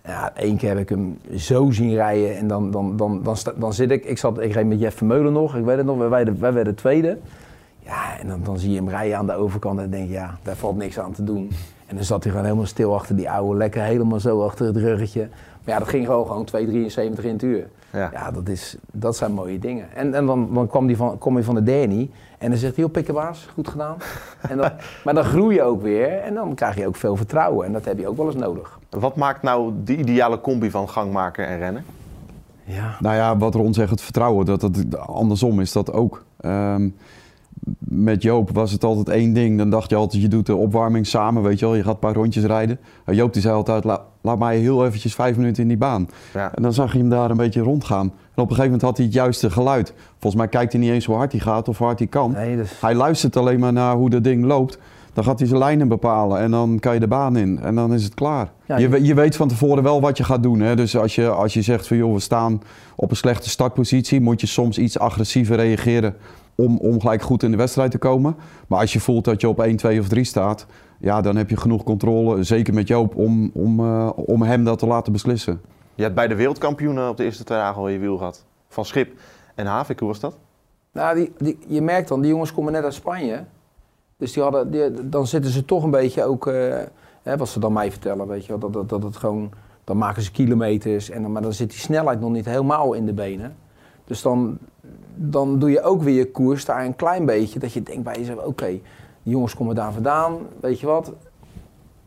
Ja, 0.06 0.32
één 0.34 0.56
keer 0.56 0.68
heb 0.68 0.78
ik 0.78 0.88
hem 0.88 1.18
zo 1.36 1.70
zien 1.70 1.94
rijden. 1.94 2.36
En 2.36 2.46
dan, 2.48 2.70
dan, 2.70 2.96
dan, 2.96 3.22
dan, 3.22 3.36
dan 3.56 3.72
zit 3.72 3.90
ik... 3.90 4.04
Ik, 4.04 4.18
zat, 4.18 4.40
ik 4.40 4.52
reed 4.52 4.66
met 4.66 4.80
Jeff 4.80 4.96
Vermeulen 4.96 5.32
nog. 5.32 5.56
Ik 5.56 5.64
weet 5.64 5.76
het 5.76 5.86
nog. 5.86 5.98
Wij, 5.98 6.08
werden- 6.08 6.40
wij 6.40 6.52
werden 6.52 6.74
tweede. 6.74 7.18
Ja, 7.78 8.18
en 8.20 8.28
dan, 8.28 8.40
dan 8.42 8.58
zie 8.58 8.70
je 8.70 8.76
hem 8.76 8.88
rijden 8.88 9.18
aan 9.18 9.26
de 9.26 9.34
overkant. 9.34 9.80
En 9.80 9.90
denk 9.90 10.06
je, 10.06 10.12
ja, 10.12 10.38
daar 10.42 10.56
valt 10.56 10.76
niks 10.76 10.98
aan 10.98 11.12
te 11.12 11.24
doen. 11.24 11.50
En 11.86 11.96
dan 11.96 12.04
zat 12.04 12.22
hij 12.22 12.30
gewoon 12.30 12.46
helemaal 12.46 12.66
stil 12.66 12.94
achter 12.94 13.16
die 13.16 13.30
oude. 13.30 13.56
Lekker 13.56 13.82
helemaal 13.82 14.20
zo 14.20 14.44
achter 14.44 14.66
het 14.66 14.76
ruggetje. 14.76 15.28
Maar 15.66 15.74
ja, 15.74 15.78
dat 15.80 15.88
ging 15.88 16.06
gewoon, 16.06 16.26
gewoon 16.26 16.48
2,73 17.18 17.24
in 17.24 17.32
het 17.32 17.42
uur. 17.42 17.68
Ja. 17.92 18.10
Ja, 18.12 18.30
dat, 18.30 18.48
is, 18.48 18.76
dat 18.92 19.16
zijn 19.16 19.32
mooie 19.32 19.58
dingen. 19.58 19.92
En, 19.94 20.14
en 20.14 20.26
dan, 20.26 20.54
dan 20.54 20.66
kwam 20.66 20.86
die 20.86 20.96
van, 20.96 21.18
kom 21.18 21.36
je 21.36 21.44
van 21.44 21.54
de 21.54 21.62
Danny 21.62 22.10
en 22.38 22.50
dan 22.50 22.58
zegt 22.58 22.74
hij, 22.74 22.84
joh, 22.84 22.92
pikkenbaas, 22.92 23.48
goed 23.54 23.68
gedaan. 23.68 23.96
En 24.50 24.56
dan, 24.56 24.70
maar 25.04 25.14
dan 25.14 25.24
groei 25.24 25.54
je 25.54 25.62
ook 25.62 25.82
weer 25.82 26.18
en 26.18 26.34
dan 26.34 26.54
krijg 26.54 26.76
je 26.76 26.86
ook 26.86 26.96
veel 26.96 27.16
vertrouwen. 27.16 27.66
En 27.66 27.72
dat 27.72 27.84
heb 27.84 27.98
je 27.98 28.08
ook 28.08 28.16
wel 28.16 28.26
eens 28.26 28.34
nodig. 28.34 28.78
Wat 28.90 29.16
maakt 29.16 29.42
nou 29.42 29.72
de 29.84 29.96
ideale 29.96 30.40
combi 30.40 30.70
van 30.70 30.88
gangmaker 30.88 31.46
en 31.46 31.58
rennen? 31.58 31.84
Ja. 32.64 32.96
Nou 33.00 33.14
ja, 33.16 33.36
wat 33.36 33.54
Ron 33.54 33.74
zegt, 33.74 33.90
het 33.90 34.00
vertrouwen, 34.00 34.46
dat 34.46 34.62
het 34.62 34.98
andersom 34.98 35.60
is 35.60 35.72
dat 35.72 35.92
ook. 35.92 36.24
Ehm, 36.40 36.88
met 37.78 38.22
Joop 38.22 38.50
was 38.50 38.72
het 38.72 38.84
altijd 38.84 39.08
één 39.08 39.32
ding. 39.32 39.58
Dan 39.58 39.70
dacht 39.70 39.90
je 39.90 39.96
altijd, 39.96 40.22
je 40.22 40.28
doet 40.28 40.46
de 40.46 40.54
opwarming 40.54 41.06
samen, 41.06 41.42
weet 41.42 41.58
je 41.58 41.66
wel. 41.66 41.74
Je 41.74 41.82
gaat 41.82 41.92
een 41.92 41.98
paar 41.98 42.14
rondjes 42.14 42.44
rijden. 42.44 42.78
En 43.04 43.14
Joop 43.14 43.32
die 43.32 43.42
zei 43.42 43.54
altijd, 43.54 43.84
"La- 43.84 44.04
laat 44.26 44.38
mij 44.38 44.58
heel 44.58 44.86
eventjes 44.86 45.14
vijf 45.14 45.36
minuten 45.36 45.62
in 45.62 45.68
die 45.68 45.76
baan. 45.76 46.08
Ja. 46.34 46.54
En 46.54 46.62
dan 46.62 46.72
zag 46.72 46.92
je 46.92 46.98
hem 46.98 47.08
daar 47.08 47.30
een 47.30 47.36
beetje 47.36 47.60
rondgaan. 47.60 48.06
En 48.06 48.42
op 48.42 48.50
een 48.50 48.56
gegeven 48.56 48.64
moment 48.64 48.82
had 48.82 48.96
hij 48.96 49.06
het 49.06 49.14
juiste 49.14 49.50
geluid. 49.50 49.92
Volgens 50.18 50.34
mij 50.34 50.48
kijkt 50.48 50.72
hij 50.72 50.80
niet 50.80 50.90
eens 50.90 51.04
hoe 51.04 51.16
hard 51.16 51.32
hij 51.32 51.40
gaat 51.40 51.68
of 51.68 51.78
hoe 51.78 51.86
hard 51.86 51.98
hij 51.98 52.08
kan. 52.08 52.30
Nee, 52.32 52.56
dus... 52.56 52.80
Hij 52.80 52.94
luistert 52.94 53.36
alleen 53.36 53.60
maar 53.60 53.72
naar 53.72 53.94
hoe 53.96 54.10
dat 54.10 54.24
ding 54.24 54.44
loopt. 54.44 54.78
Dan 55.12 55.24
gaat 55.24 55.38
hij 55.38 55.48
zijn 55.48 55.60
lijnen 55.60 55.88
bepalen 55.88 56.38
en 56.38 56.50
dan 56.50 56.78
kan 56.78 56.94
je 56.94 57.00
de 57.00 57.08
baan 57.08 57.36
in. 57.36 57.58
En 57.62 57.74
dan 57.74 57.94
is 57.94 58.04
het 58.04 58.14
klaar. 58.14 58.50
Ja, 58.66 58.76
je, 58.76 59.04
je 59.04 59.14
weet 59.14 59.36
van 59.36 59.48
tevoren 59.48 59.82
wel 59.82 60.00
wat 60.00 60.16
je 60.16 60.24
gaat 60.24 60.42
doen. 60.42 60.60
Hè? 60.60 60.76
Dus 60.76 60.96
als 60.96 61.14
je, 61.14 61.28
als 61.28 61.54
je 61.54 61.62
zegt 61.62 61.86
van 61.86 61.96
joh, 61.96 62.12
we 62.12 62.20
staan 62.20 62.62
op 62.96 63.10
een 63.10 63.16
slechte 63.16 63.48
startpositie, 63.48 64.20
moet 64.20 64.40
je 64.40 64.46
soms 64.46 64.78
iets 64.78 64.98
agressiever 64.98 65.56
reageren 65.56 66.14
om, 66.54 66.76
om 66.78 67.00
gelijk 67.00 67.22
goed 67.22 67.42
in 67.42 67.50
de 67.50 67.56
wedstrijd 67.56 67.90
te 67.90 67.98
komen. 67.98 68.36
Maar 68.66 68.80
als 68.80 68.92
je 68.92 69.00
voelt 69.00 69.24
dat 69.24 69.40
je 69.40 69.48
op 69.48 69.60
1, 69.60 69.76
2 69.76 70.00
of 70.00 70.08
3 70.08 70.24
staat, 70.24 70.66
ja, 70.98 71.20
dan 71.20 71.36
heb 71.36 71.50
je 71.50 71.56
genoeg 71.56 71.84
controle, 71.84 72.42
zeker 72.42 72.74
met 72.74 72.88
Joop, 72.88 73.16
om, 73.16 73.50
om, 73.54 73.80
eh, 73.80 74.10
om 74.14 74.42
hem 74.42 74.64
dat 74.64 74.78
te 74.78 74.86
laten 74.86 75.12
beslissen. 75.12 75.60
Je 75.94 76.02
hebt 76.02 76.14
bij 76.14 76.28
de 76.28 76.34
wereldkampioenen 76.34 77.08
op 77.08 77.16
de 77.16 77.24
eerste 77.24 77.44
twee 77.44 77.58
dagen 77.58 77.80
al 77.80 77.88
je 77.88 77.98
wiel 77.98 78.16
gehad. 78.16 78.44
Van 78.68 78.84
Schip 78.84 79.12
en 79.54 79.66
Havik, 79.66 79.98
hoe 79.98 80.08
was 80.08 80.20
dat? 80.20 80.38
Nou, 80.92 81.14
die, 81.14 81.32
die, 81.38 81.58
je 81.66 81.82
merkt 81.82 82.08
dan, 82.08 82.20
die 82.20 82.30
jongens 82.30 82.52
komen 82.52 82.72
net 82.72 82.84
uit 82.84 82.94
Spanje. 82.94 83.44
Dus 84.16 84.32
die 84.32 84.42
hadden, 84.42 84.70
die, 84.70 85.08
dan 85.08 85.26
zitten 85.26 85.50
ze 85.50 85.64
toch 85.64 85.82
een 85.82 85.90
beetje 85.90 86.24
ook, 86.24 86.46
eh, 86.46 86.78
hè, 87.22 87.36
wat 87.36 87.48
ze 87.48 87.58
dan 87.58 87.72
mij 87.72 87.90
vertellen, 87.90 88.26
weet 88.26 88.46
je 88.46 88.48
wel, 88.48 88.58
dat, 88.58 88.72
dat, 88.72 88.88
dat 88.88 89.02
het 89.02 89.16
gewoon, 89.16 89.50
dan 89.84 89.96
maken 89.96 90.22
ze 90.22 90.30
kilometers, 90.30 91.10
en 91.10 91.22
dan, 91.22 91.32
maar 91.32 91.42
dan 91.42 91.52
zit 91.52 91.70
die 91.70 91.78
snelheid 91.78 92.20
nog 92.20 92.30
niet 92.30 92.44
helemaal 92.44 92.92
in 92.92 93.06
de 93.06 93.12
benen. 93.12 93.56
Dus 94.04 94.22
dan, 94.22 94.58
dan 95.14 95.58
doe 95.58 95.70
je 95.70 95.82
ook 95.82 96.02
weer 96.02 96.14
je 96.14 96.30
koers 96.30 96.64
daar 96.64 96.84
een 96.84 96.96
klein 96.96 97.26
beetje, 97.26 97.58
dat 97.58 97.72
je 97.72 97.82
denkt 97.82 98.02
bij 98.02 98.16
jezelf, 98.16 98.44
oké, 98.44 98.80
die 99.26 99.34
jongens 99.34 99.54
komen 99.54 99.74
daar 99.74 99.92
vandaan, 99.92 100.36
weet 100.60 100.80
je 100.80 100.86
wat. 100.86 101.12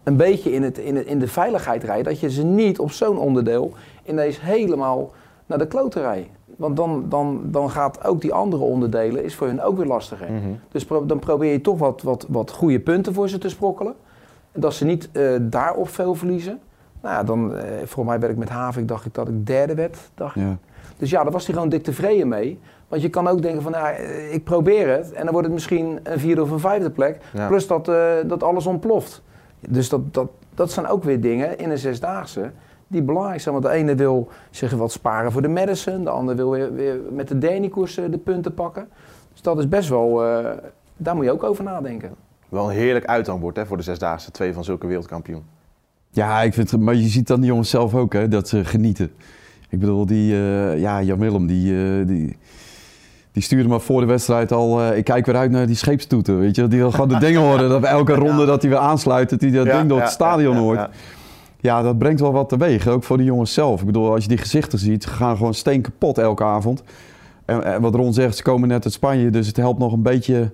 Een 0.04 0.16
beetje 0.16 0.52
in, 0.52 0.64
het, 0.64 0.78
in, 0.78 0.96
het, 0.96 1.06
in 1.06 1.20
de 1.20 1.28
veiligheid 1.28 1.84
rijden, 1.84 2.04
dat 2.04 2.20
je 2.20 2.30
ze 2.32 2.44
niet 2.44 2.80
op 2.80 2.92
zo'n 2.92 3.18
onderdeel 3.18 3.74
ineens 4.06 4.42
helemaal 4.42 5.12
naar 5.46 5.58
de 5.58 5.68
klote 5.68 6.00
rijdt. 6.00 6.30
Want 6.58 6.76
dan, 6.78 7.06
dan, 7.10 7.42
dan 7.46 7.70
gaat 7.70 8.04
ook 8.06 8.22
die 8.22 8.34
andere 8.34 8.64
onderdelen, 8.64 9.24
is 9.24 9.36
voor 9.36 9.48
hun 9.48 9.62
ook 9.62 9.78
weer 9.78 9.86
lastiger. 9.86 10.28
Dus 10.72 10.86
pro- 10.86 11.06
dan 11.06 11.20
probeer 11.20 11.52
je 11.52 11.62
toch 11.62 11.80
wat, 11.80 12.02
wat, 12.02 12.26
wat 12.30 12.52
goede 12.52 12.80
punten 12.80 13.14
voor 13.14 13.30
ze 13.30 13.38
te 13.38 13.50
sprokkelen. 13.50 13.94
En 14.52 14.62
dat 14.62 14.74
ze 14.74 14.86
niet 14.86 15.10
eh, 15.12 15.36
daarop 15.42 15.90
veel 15.90 16.16
verliezen. 16.16 16.60
Nou 17.02 17.16
ja, 17.16 17.24
dan, 17.24 17.56
eh 17.56 17.64
volgens 17.78 18.06
mij 18.06 18.20
werd 18.20 18.32
ik 18.32 18.38
met 18.38 18.50
Havik, 18.50 18.88
dacht 18.88 19.06
ik 19.06 19.14
dat 19.14 19.28
ik 19.28 19.48
derde 19.48 19.76
werd. 19.76 19.98
Dacht. 20.16 20.36
Ja. 20.36 20.58
Dus 20.98 21.10
ja, 21.10 21.24
daar 21.24 21.32
was 21.32 21.46
hij 21.46 21.54
gewoon 21.54 21.70
dik 21.70 21.84
tevreden 21.84 22.28
mee. 22.28 22.60
Want 22.90 23.02
je 23.02 23.10
kan 23.10 23.28
ook 23.28 23.42
denken 23.42 23.62
van, 23.62 23.76
eh, 23.76 24.34
ik 24.34 24.44
probeer 24.44 24.90
het. 24.90 25.12
En 25.12 25.24
dan 25.24 25.32
wordt 25.32 25.48
het 25.48 25.56
misschien 25.56 26.00
een 26.04 26.20
vierde 26.20 26.42
of 26.42 26.52
een 26.52 26.60
vijfde 26.60 26.90
plek. 26.92 27.18
Ja. 27.34 27.48
Plus 27.48 27.68
dat, 27.68 27.88
eh, 27.88 28.14
dat 28.26 28.44
alles 28.44 28.66
ontploft. 28.66 29.22
Dus 29.60 29.90
dat, 29.90 30.14
dat, 30.14 30.30
dat 30.54 30.72
zijn 30.72 30.88
ook 30.88 31.04
weer 31.04 31.22
dingen 31.22 31.58
in 31.58 31.70
een 31.70 31.78
zesdaagse 31.78 32.52
die 32.88 33.02
belangrijk 33.02 33.42
zijn. 33.42 33.56
Want 33.56 33.66
de 33.68 33.72
ene 33.72 33.96
wil 33.96 34.28
zich 34.50 34.72
wat 34.72 34.92
sparen 34.92 35.32
voor 35.32 35.42
de 35.42 35.48
Madison. 35.48 36.04
De 36.04 36.10
ander 36.10 36.36
wil 36.36 36.50
weer, 36.50 36.74
weer 36.74 37.00
met 37.12 37.28
de 37.28 37.38
Dani-koers 37.38 37.98
eh, 37.98 38.06
de 38.12 38.18
punten 38.18 38.54
pakken. 38.54 38.88
Dus 39.32 39.42
dat 39.42 39.58
is 39.58 39.68
best 39.70 39.90
wel, 39.90 40.26
eh, 40.26 40.52
daar 40.98 41.16
moet 41.16 41.26
je 41.26 41.32
ook 41.32 41.44
over 41.44 41.64
nadenken. 41.64 42.16
Wel 42.50 42.70
een 42.70 42.76
heerlijk 42.76 43.06
uithangbord 43.06 43.56
hè, 43.56 43.66
voor 43.66 43.78
de 43.78 43.84
zesdaagse. 43.84 44.32
Twee 44.32 44.54
van 44.54 44.64
zulke 44.64 44.88
wereldkampioen. 44.88 45.44
Ja, 46.12 46.42
ik 46.42 46.54
vind 46.54 46.78
maar 46.80 46.96
je 46.96 47.08
ziet 47.08 47.28
dan 47.28 47.40
die 47.40 47.50
jongens 47.50 47.70
zelf 47.70 47.96
ook, 47.96 48.14
hè, 48.14 48.28
dat 48.28 48.48
ze 48.48 48.66
genieten. 48.66 49.12
Ik 49.70 49.80
bedoel, 49.80 50.06
die, 50.06 50.34
eh, 50.34 50.80
ja, 50.80 51.02
Jan 51.02 51.20
Willem, 51.20 51.48
die, 51.48 51.74
eh, 51.76 52.08
die, 52.08 52.38
die 53.32 53.44
stuurde 53.44 53.70
me 53.70 53.80
voor 53.80 54.02
de 54.02 54.08
wedstrijd 54.08 54.52
al, 54.52 54.82
eh, 54.82 54.98
ik 54.98 55.04
kijk 55.04 55.26
weer 55.26 55.36
uit 55.36 55.52
naar 55.52 55.68
die 55.68 55.76
scheepstoeten, 55.76 56.40
weet 56.40 56.56
je. 56.56 56.68
Die 56.68 56.80
wil 56.80 56.92
gewoon 56.92 57.08
de 57.10 57.18
dingen 57.18 57.42
horen, 57.42 57.70
dat 57.70 57.84
elke 57.84 58.14
ronde 58.14 58.46
dat 58.46 58.62
hij 58.62 58.72
weer 58.72 58.80
aansluit, 58.80 59.30
dat 59.30 59.42
hij 59.42 59.52
dat 59.52 59.66
Ja, 59.66 59.78
ding 59.78 59.90
door 59.90 59.98
ja, 59.98 60.04
het 60.04 60.14
stadion 60.14 60.56
hoort. 60.58 60.78
ja. 60.78 60.90
Ja, 61.62 61.82
dat 61.82 61.98
brengt 61.98 62.20
wel 62.20 62.32
wat 62.32 62.50
teweeg, 62.50 62.88
ook 62.88 63.04
voor 63.04 63.18
de 63.18 63.24
jongens 63.24 63.54
zelf. 63.54 63.80
Ik 63.80 63.86
bedoel, 63.86 64.12
als 64.14 64.24
je 64.24 64.30
die 64.30 64.38
gezichten 64.38 64.80
ziet, 64.80 65.04
ze 65.04 65.10
gaan 65.10 65.38
gewoon 65.38 65.54
steen 65.54 65.82
kapot 65.82 66.18
elke 66.18 66.44
avond. 66.44 66.84
En, 67.46 67.64
en 67.64 67.82
wat 67.82 67.96
Ron 67.96 68.14
zegt, 68.14 68.38
ze 68.38 68.44
komen 68.44 68.68
net 68.68 68.84
uit 68.84 68.94
Spanje, 68.94 69.30
dus 69.30 69.48
het 69.48 69.58
helpt 69.58 69.80
nog 69.80 69.94
een 69.94 70.02
beetje... 70.02 70.52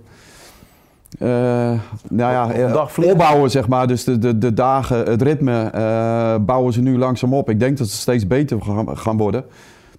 eh, 1.19 1.27
nou 2.09 2.31
ja, 2.33 2.51
eh, 2.51 2.85
opbouwen 3.09 3.51
zeg 3.51 3.67
maar. 3.67 3.87
Dus 3.87 4.03
de, 4.03 4.17
de, 4.19 4.37
de 4.37 4.53
dagen, 4.53 4.97
het 4.97 5.21
ritme 5.21 5.71
bouwen 6.45 6.73
ze 6.73 6.81
nu 6.81 6.97
langzaam 6.97 7.33
op. 7.33 7.49
Ik 7.49 7.59
denk 7.59 7.77
dat 7.77 7.87
ze 7.87 7.97
steeds 7.97 8.27
beter 8.27 8.61
gaan, 8.61 8.97
gaan 8.97 9.17
worden. 9.17 9.43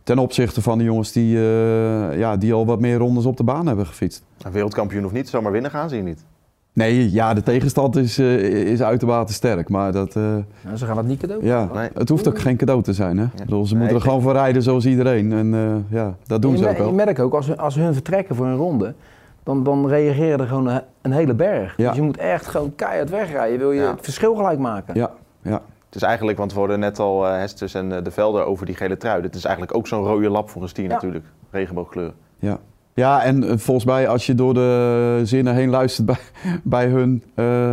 Ten 0.06 0.18
opzichte 0.18 0.62
van 0.62 0.78
de 0.78 0.84
jongens 0.84 1.12
die, 1.12 1.36
eh, 1.36 2.18
ja, 2.18 2.36
die 2.36 2.52
al 2.52 2.66
wat 2.66 2.80
meer 2.80 2.96
rondes 2.98 3.24
op 3.24 3.36
de 3.36 3.42
baan 3.44 3.66
hebben 3.66 3.86
gefietst. 3.86 4.22
Een 4.42 4.52
wereldkampioen 4.52 5.04
of 5.04 5.12
niet, 5.12 5.28
zomaar 5.28 5.52
winnen 5.52 5.70
gaan 5.70 5.88
ze 5.88 5.94
hier 5.94 6.04
niet. 6.04 6.24
Nee, 6.72 7.12
ja, 7.12 7.34
de 7.34 7.42
tegenstand 7.42 7.96
is, 7.96 8.18
eh, 8.18 8.36
is 8.72 8.82
uitermate 8.82 9.32
sterk. 9.32 9.68
Maar 9.68 9.92
dat, 9.92 10.16
eh, 10.16 10.22
Nou, 10.60 10.76
ze 10.76 10.86
gaan 10.86 10.96
het 10.96 11.06
niet 11.06 11.20
cadeau. 11.20 11.44
ja, 11.44 11.68
Nee. 11.74 11.88
het 11.94 12.08
hoeft 12.08 12.28
ook 12.28 12.38
geen 12.38 12.56
cadeau 12.56 12.82
te 12.82 12.92
zijn. 12.92 13.18
Hè? 13.18 13.24
Ik 13.24 13.30
bedoel, 13.36 13.64
ze 13.66 13.70
Nee, 13.72 13.78
moeten 13.80 13.96
er 13.98 14.02
ik 14.02 14.08
gewoon 14.08 14.22
voor 14.22 14.32
rijden 14.32 14.62
zoals 14.62 14.86
iedereen. 14.86 15.32
En 15.32 15.54
eh, 15.54 15.96
ja, 15.98 16.14
dat 16.26 16.42
doen 16.42 16.56
ze 16.56 16.68
ook 16.68 16.78
wel. 16.78 16.86
je 16.88 16.92
merkt 16.94 17.20
ook, 17.20 17.34
als, 17.34 17.56
als 17.56 17.74
hun 17.74 17.92
vertrekken 17.92 18.36
voor 18.36 18.46
een 18.46 18.56
ronde, 18.56 18.94
dan, 19.42 19.62
dan 19.64 19.88
reageren 19.88 20.38
er 20.40 20.46
gewoon 20.46 20.66
een, 20.66 20.80
een 21.02 21.12
hele 21.12 21.34
berg. 21.34 21.74
Ja. 21.76 21.86
Dus 21.88 21.96
je 21.96 22.02
moet 22.02 22.16
echt 22.16 22.46
gewoon 22.46 22.74
keihard 22.74 23.10
wegrijden. 23.10 23.58
Wil 23.58 23.72
je 23.72 23.80
Ja. 23.80 23.90
het 23.90 24.00
verschil 24.02 24.34
gelijk 24.34 24.58
maken. 24.58 24.94
Ja, 24.94 25.10
ja. 25.42 25.60
Het 25.96 26.04
is 26.04 26.10
eigenlijk, 26.10 26.38
want 26.38 26.52
we 26.52 26.58
hoorden 26.58 26.78
net 26.78 26.98
al 26.98 27.26
eh 27.26 27.32
Hesters 27.38 27.74
en 27.74 27.96
eh, 27.96 28.04
De 28.04 28.10
Velder 28.10 28.44
over 28.44 28.66
die 28.66 28.74
gele 28.74 28.96
trui. 28.96 29.22
Het 29.22 29.34
is 29.34 29.44
eigenlijk 29.44 29.76
ook 29.76 29.86
zo'n 29.86 30.04
rode 30.04 30.28
lap 30.28 30.50
voor 30.50 30.62
een 30.62 30.68
stier 30.68 30.84
Ja. 30.84 30.92
natuurlijk. 30.92 31.24
Regenboogkleur. 31.50 32.12
Ja. 32.38 32.58
Ja, 32.94 33.22
en 33.22 33.44
eh, 33.44 33.56
volgens 33.56 33.86
mij 33.86 34.08
als 34.08 34.26
je 34.26 34.34
door 34.34 34.54
de 34.54 35.20
zinnen 35.24 35.54
heen 35.54 35.70
luistert 35.70 36.06
bij, 36.06 36.16
bij 36.62 36.86
hun, 36.86 37.22
eh, 37.34 37.72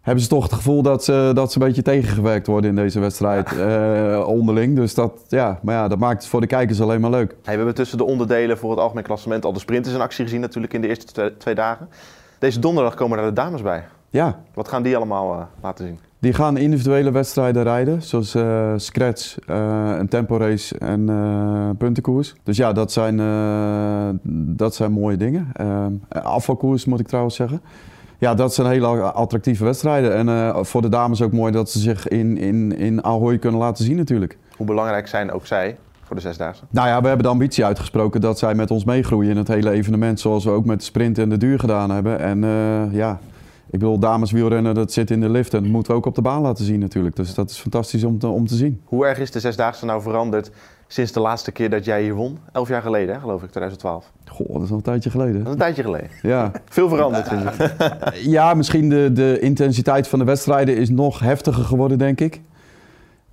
hebben 0.00 0.22
ze 0.22 0.28
toch 0.28 0.42
het 0.42 0.52
gevoel 0.52 0.82
dat 0.82 1.04
ze, 1.04 1.30
dat 1.34 1.52
ze 1.52 1.60
een 1.60 1.66
beetje 1.66 1.82
tegengewerkt 1.82 2.46
worden 2.46 2.70
in 2.70 2.76
deze 2.76 3.00
wedstrijd 3.00 3.58
eh, 3.58 4.24
onderling. 4.26 4.76
Dus 4.76 4.94
dat, 4.94 5.12
ja, 5.28 5.58
maar 5.62 5.74
ja, 5.74 5.88
dat 5.88 5.98
maakt 5.98 6.20
het 6.22 6.30
voor 6.30 6.40
de 6.40 6.46
kijkers 6.46 6.80
alleen 6.80 7.00
maar 7.00 7.10
leuk. 7.10 7.30
Hey, 7.30 7.38
we 7.42 7.56
hebben 7.56 7.74
tussen 7.74 7.98
de 7.98 8.04
onderdelen 8.04 8.58
voor 8.58 8.70
het 8.70 8.78
algemeen 8.80 9.04
klassement 9.04 9.44
al 9.44 9.52
de 9.52 9.58
sprinters 9.58 9.94
in 9.94 10.00
actie 10.00 10.24
gezien 10.24 10.40
natuurlijk 10.40 10.72
in 10.74 10.80
de 10.80 10.88
eerste 10.88 11.06
twee, 11.12 11.36
twee 11.36 11.54
dagen. 11.54 11.88
Deze 12.38 12.58
donderdag 12.58 12.94
komen 12.94 13.16
daar 13.16 13.26
de 13.26 13.32
dames 13.32 13.62
bij. 13.62 13.84
Ja, 14.10 14.38
Wat 14.54 14.68
gaan 14.68 14.82
die 14.82 14.96
allemaal 14.96 15.48
laten 15.62 15.86
zien? 15.86 15.98
Die 16.18 16.32
gaan 16.32 16.56
individuele 16.56 17.10
wedstrijden 17.10 17.62
rijden, 17.62 18.02
zoals 18.02 18.34
eh 18.34 18.72
scratch, 18.76 19.38
eh, 19.46 19.94
een 19.98 20.08
temporace 20.08 20.78
en 20.78 21.08
eh 21.08 21.70
puntenkoers. 21.78 22.34
Dus 22.42 22.56
ja, 22.56 22.72
dat 22.72 22.92
zijn, 22.92 23.16
dat 24.56 24.74
zijn 24.74 24.92
mooie 24.92 25.16
dingen. 25.16 25.52
Afvalkoers 26.08 26.84
moet 26.84 27.00
ik 27.00 27.06
trouwens 27.06 27.36
zeggen. 27.36 27.60
Ja, 28.18 28.34
dat 28.34 28.54
zijn 28.54 28.68
hele 28.68 28.86
attractieve 29.12 29.64
wedstrijden. 29.64 30.28
En 30.28 30.66
voor 30.66 30.82
de 30.82 30.88
dames 30.88 31.22
ook 31.22 31.32
mooi 31.32 31.52
dat 31.52 31.70
ze 31.70 31.78
zich 31.78 32.08
in, 32.08 32.36
in, 32.36 32.76
in 32.76 33.04
Ahoy 33.04 33.38
kunnen 33.38 33.60
laten 33.60 33.84
zien 33.84 33.96
natuurlijk. 33.96 34.38
Hoe 34.56 34.66
belangrijk 34.66 35.08
zijn 35.08 35.32
ook 35.32 35.46
zij 35.46 35.76
voor 36.02 36.16
de 36.16 36.22
zesdaagse? 36.22 36.62
Nou 36.70 36.88
ja, 36.88 37.00
we 37.00 37.06
hebben 37.06 37.24
de 37.24 37.32
ambitie 37.32 37.64
uitgesproken 37.64 38.20
dat 38.20 38.38
zij 38.38 38.54
met 38.54 38.70
ons 38.70 38.84
meegroeien 38.84 39.30
in 39.30 39.36
het 39.36 39.48
hele 39.48 39.70
evenement. 39.70 40.20
Zoals 40.20 40.44
we 40.44 40.50
ook 40.50 40.64
met 40.64 40.78
de 40.78 40.84
sprint 40.84 41.18
en 41.18 41.28
de 41.28 41.36
duur 41.36 41.58
gedaan 41.58 41.90
hebben. 41.90 42.18
En 42.18 42.40
ja, 42.92 43.18
ik 43.70 43.78
bedoel, 43.78 43.98
dameswielrennen, 43.98 44.74
dat 44.74 44.92
zit 44.92 45.10
in 45.10 45.20
de 45.20 45.28
lift. 45.28 45.54
En 45.54 45.62
dat 45.62 45.70
moeten 45.72 45.92
we 45.92 45.98
ook 45.98 46.06
op 46.06 46.14
de 46.14 46.22
baan 46.22 46.42
laten 46.42 46.64
zien 46.64 46.80
natuurlijk. 46.80 47.16
Dus 47.16 47.34
dat 47.34 47.50
is 47.50 47.58
fantastisch 47.58 48.04
om 48.04 48.18
te, 48.18 48.26
om 48.26 48.46
te 48.46 48.54
zien. 48.54 48.80
Hoe 48.84 49.06
erg 49.06 49.18
is 49.18 49.30
de 49.30 49.40
zesdaagse 49.40 49.84
nou 49.84 50.02
veranderd 50.02 50.50
sinds 50.86 51.12
de 51.12 51.20
laatste 51.20 51.52
keer 51.52 51.70
dat 51.70 51.84
jij 51.84 52.02
hier 52.02 52.14
won? 52.14 52.38
Elf 52.52 52.68
jaar 52.68 52.82
geleden, 52.82 53.14
hè, 53.14 53.20
geloof 53.20 53.42
ik, 53.42 53.48
2012. 53.50 54.12
Goh, 54.26 54.52
dat 54.52 54.62
is 54.62 54.70
al 54.70 54.76
een 54.76 54.82
tijdje 54.82 55.10
geleden. 55.10 55.34
Dat 55.38 55.46
is 55.46 55.52
een 55.52 55.58
tijdje 55.58 55.82
geleden. 55.82 56.08
Ja, 56.22 56.50
Veel 56.68 56.88
veranderd, 56.88 57.28
vind 57.28 57.42
ik. 57.44 57.72
ja 58.36 58.54
misschien 58.54 58.88
de, 58.88 59.10
de 59.12 59.38
intensiteit 59.40 60.08
van 60.08 60.18
de 60.18 60.24
wedstrijden 60.24 60.76
is 60.76 60.88
nog 60.90 61.18
heftiger 61.20 61.64
geworden, 61.64 61.98
denk 61.98 62.20
ik. 62.20 62.40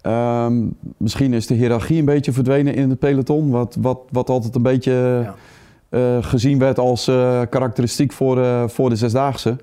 Ehm, 0.02 0.64
misschien 0.98 1.34
is 1.34 1.48
de 1.48 1.54
hiërarchie 1.54 2.00
een 2.00 2.06
beetje 2.06 2.32
verdwenen 2.32 2.76
in 2.76 2.90
het 2.90 3.00
peloton. 3.00 3.50
Wat, 3.50 3.78
wat, 3.80 4.00
wat 4.12 4.30
altijd 4.30 4.56
een 4.56 4.62
beetje 4.62 4.92
Ja. 5.24 5.36
eh, 5.90 6.18
gezien 6.24 6.60
werd 6.60 6.80
als 6.80 7.08
eh, 7.08 7.42
karakteristiek 7.50 8.12
voor, 8.14 8.42
eh, 8.42 8.64
voor 8.68 8.90
de 8.90 8.96
zesdaagse. 8.96 9.58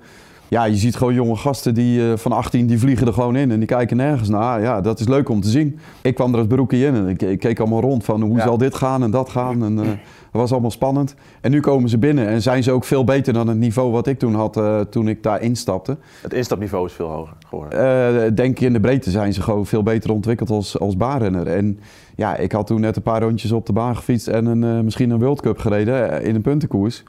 Ja, 0.53 0.63
je 0.63 0.75
ziet 0.75 0.95
gewoon 0.95 1.13
jonge 1.13 1.35
gasten 1.35 1.73
die 1.73 2.11
eh, 2.11 2.17
van 2.17 2.31
18 2.31 2.67
die 2.67 2.79
vliegen 2.79 3.07
er 3.07 3.13
gewoon 3.13 3.35
in 3.35 3.51
en 3.51 3.57
die 3.57 3.67
kijken 3.67 3.97
nergens 3.97 4.29
naar. 4.29 4.61
Ja, 4.61 4.81
dat 4.81 4.99
is 4.99 5.07
leuk 5.07 5.29
om 5.29 5.41
te 5.41 5.49
zien. 5.49 5.79
Ik 6.01 6.15
kwam 6.15 6.31
er 6.31 6.37
als 6.37 6.47
broekje 6.47 6.85
in 6.85 6.95
en 6.95 7.07
ik, 7.07 7.21
ik 7.21 7.39
keek 7.39 7.59
allemaal 7.59 7.81
rond 7.81 8.03
van 8.03 8.21
hoe 8.21 8.35
Ja. 8.37 8.43
zal 8.43 8.57
dit 8.57 8.75
gaan 8.75 9.03
en 9.03 9.11
dat 9.11 9.29
gaan. 9.29 9.63
En, 9.63 9.79
eh, 9.79 9.85
dat 10.31 10.41
was 10.41 10.51
allemaal 10.51 10.71
spannend. 10.71 11.15
En 11.41 11.51
nu 11.51 11.59
komen 11.59 11.89
ze 11.89 11.97
binnen 11.97 12.27
en 12.27 12.41
zijn 12.41 12.63
ze 12.63 12.71
ook 12.71 12.83
veel 12.83 13.03
beter 13.03 13.33
dan 13.33 13.47
het 13.47 13.57
niveau 13.57 13.91
wat 13.91 14.07
ik 14.07 14.19
toen 14.19 14.33
had 14.35 14.57
eh, 14.57 14.79
toen 14.79 15.07
ik 15.07 15.23
daar 15.23 15.41
instapte. 15.41 15.97
Het 16.21 16.33
instapniveau 16.33 16.85
is 16.85 16.93
veel 16.93 17.07
hoger 17.09 17.35
geworden. 17.47 17.79
Eh, 17.79 18.31
denk 18.35 18.51
ik 18.57 18.61
in 18.61 18.73
de 18.73 18.79
breedte 18.79 19.09
zijn 19.11 19.33
ze 19.33 19.41
gewoon 19.41 19.65
veel 19.65 19.83
beter 19.83 20.11
ontwikkeld 20.11 20.49
als, 20.49 20.79
als 20.79 20.97
baanrenner. 20.97 21.47
En 21.47 21.79
ja, 22.15 22.35
ik 22.35 22.51
had 22.51 22.67
toen 22.67 22.81
net 22.81 22.95
een 22.95 23.01
paar 23.01 23.21
rondjes 23.21 23.51
op 23.51 23.65
de 23.65 23.73
baan 23.73 23.95
gefietst 23.95 24.27
en 24.27 24.45
een, 24.45 24.63
eh, 24.63 24.79
misschien 24.83 25.09
een 25.09 25.19
World 25.19 25.41
Cup 25.41 25.57
gereden 25.57 26.11
eh, 26.21 26.27
in 26.27 26.35
een 26.35 26.41
puntenkoers. 26.41 27.03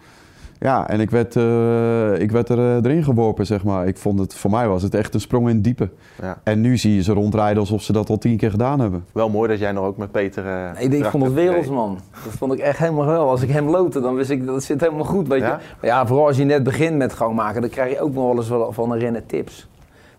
Ja, 0.59 0.89
en 0.89 1.01
ik 1.01 1.11
werd, 1.11 1.37
eh, 1.37 2.19
ik 2.21 2.31
werd 2.31 2.49
er, 2.49 2.59
eh, 2.59 2.75
erin 2.75 3.05
geworpen, 3.05 3.47
zeg 3.47 3.65
maar. 3.65 3.87
Ik 3.87 3.97
vond 3.99 4.19
het, 4.19 4.35
voor 4.35 4.51
mij 4.51 4.69
was 4.69 4.83
het 4.83 4.95
echt 4.95 5.15
een 5.15 5.21
sprong 5.21 5.49
in 5.49 5.55
het 5.55 5.65
diepe. 5.65 5.89
Ja. 6.23 6.39
En 6.43 6.61
nu 6.61 6.77
zie 6.77 6.95
je 6.95 7.03
ze 7.03 7.13
rondrijden 7.13 7.59
alsof 7.59 7.83
ze 7.83 7.93
dat 7.93 8.09
al 8.11 8.19
tien 8.19 8.37
keer 8.37 8.51
gedaan 8.51 8.81
hebben. 8.81 9.05
Wel 9.13 9.29
mooi 9.31 9.49
dat 9.49 9.59
jij 9.59 9.73
nog 9.73 9.85
ook 9.85 9.97
met 9.97 10.11
Peter... 10.13 10.47
eh, 10.47 10.89
Nee, 10.89 10.99
ik 10.99 11.05
vond 11.05 11.25
het 11.25 11.33
werelds, 11.33 11.69
man. 11.69 11.99
Dat 12.25 12.33
vond 12.33 12.53
ik 12.53 12.59
echt 12.59 12.79
helemaal 12.79 13.03
geweldig. 13.05 13.31
Als 13.31 13.43
ik 13.43 13.51
hem 13.51 13.69
loodde, 13.69 14.01
dan 14.01 14.15
wist 14.15 14.31
ik 14.31 14.47
dat 14.47 14.55
het 14.55 14.65
zit 14.65 14.81
helemaal 14.81 15.05
goed, 15.05 15.29
weet 15.29 15.41
Ja? 15.41 15.47
je. 15.47 15.53
Maar 15.81 15.91
ja, 15.91 16.07
vooral 16.07 16.27
als 16.27 16.37
je 16.37 16.45
net 16.45 16.63
begint 16.63 16.97
met 16.97 17.13
gang 17.13 17.35
maken, 17.35 17.61
dan 17.61 17.71
krijg 17.71 17.91
je 17.93 18.01
ook 18.01 18.15
nog 18.15 18.25
wel 18.27 18.37
eens 18.37 18.49
wel 18.49 18.73
van 18.73 18.93
een 18.93 18.99
rennen 18.99 19.27
tips. 19.27 19.69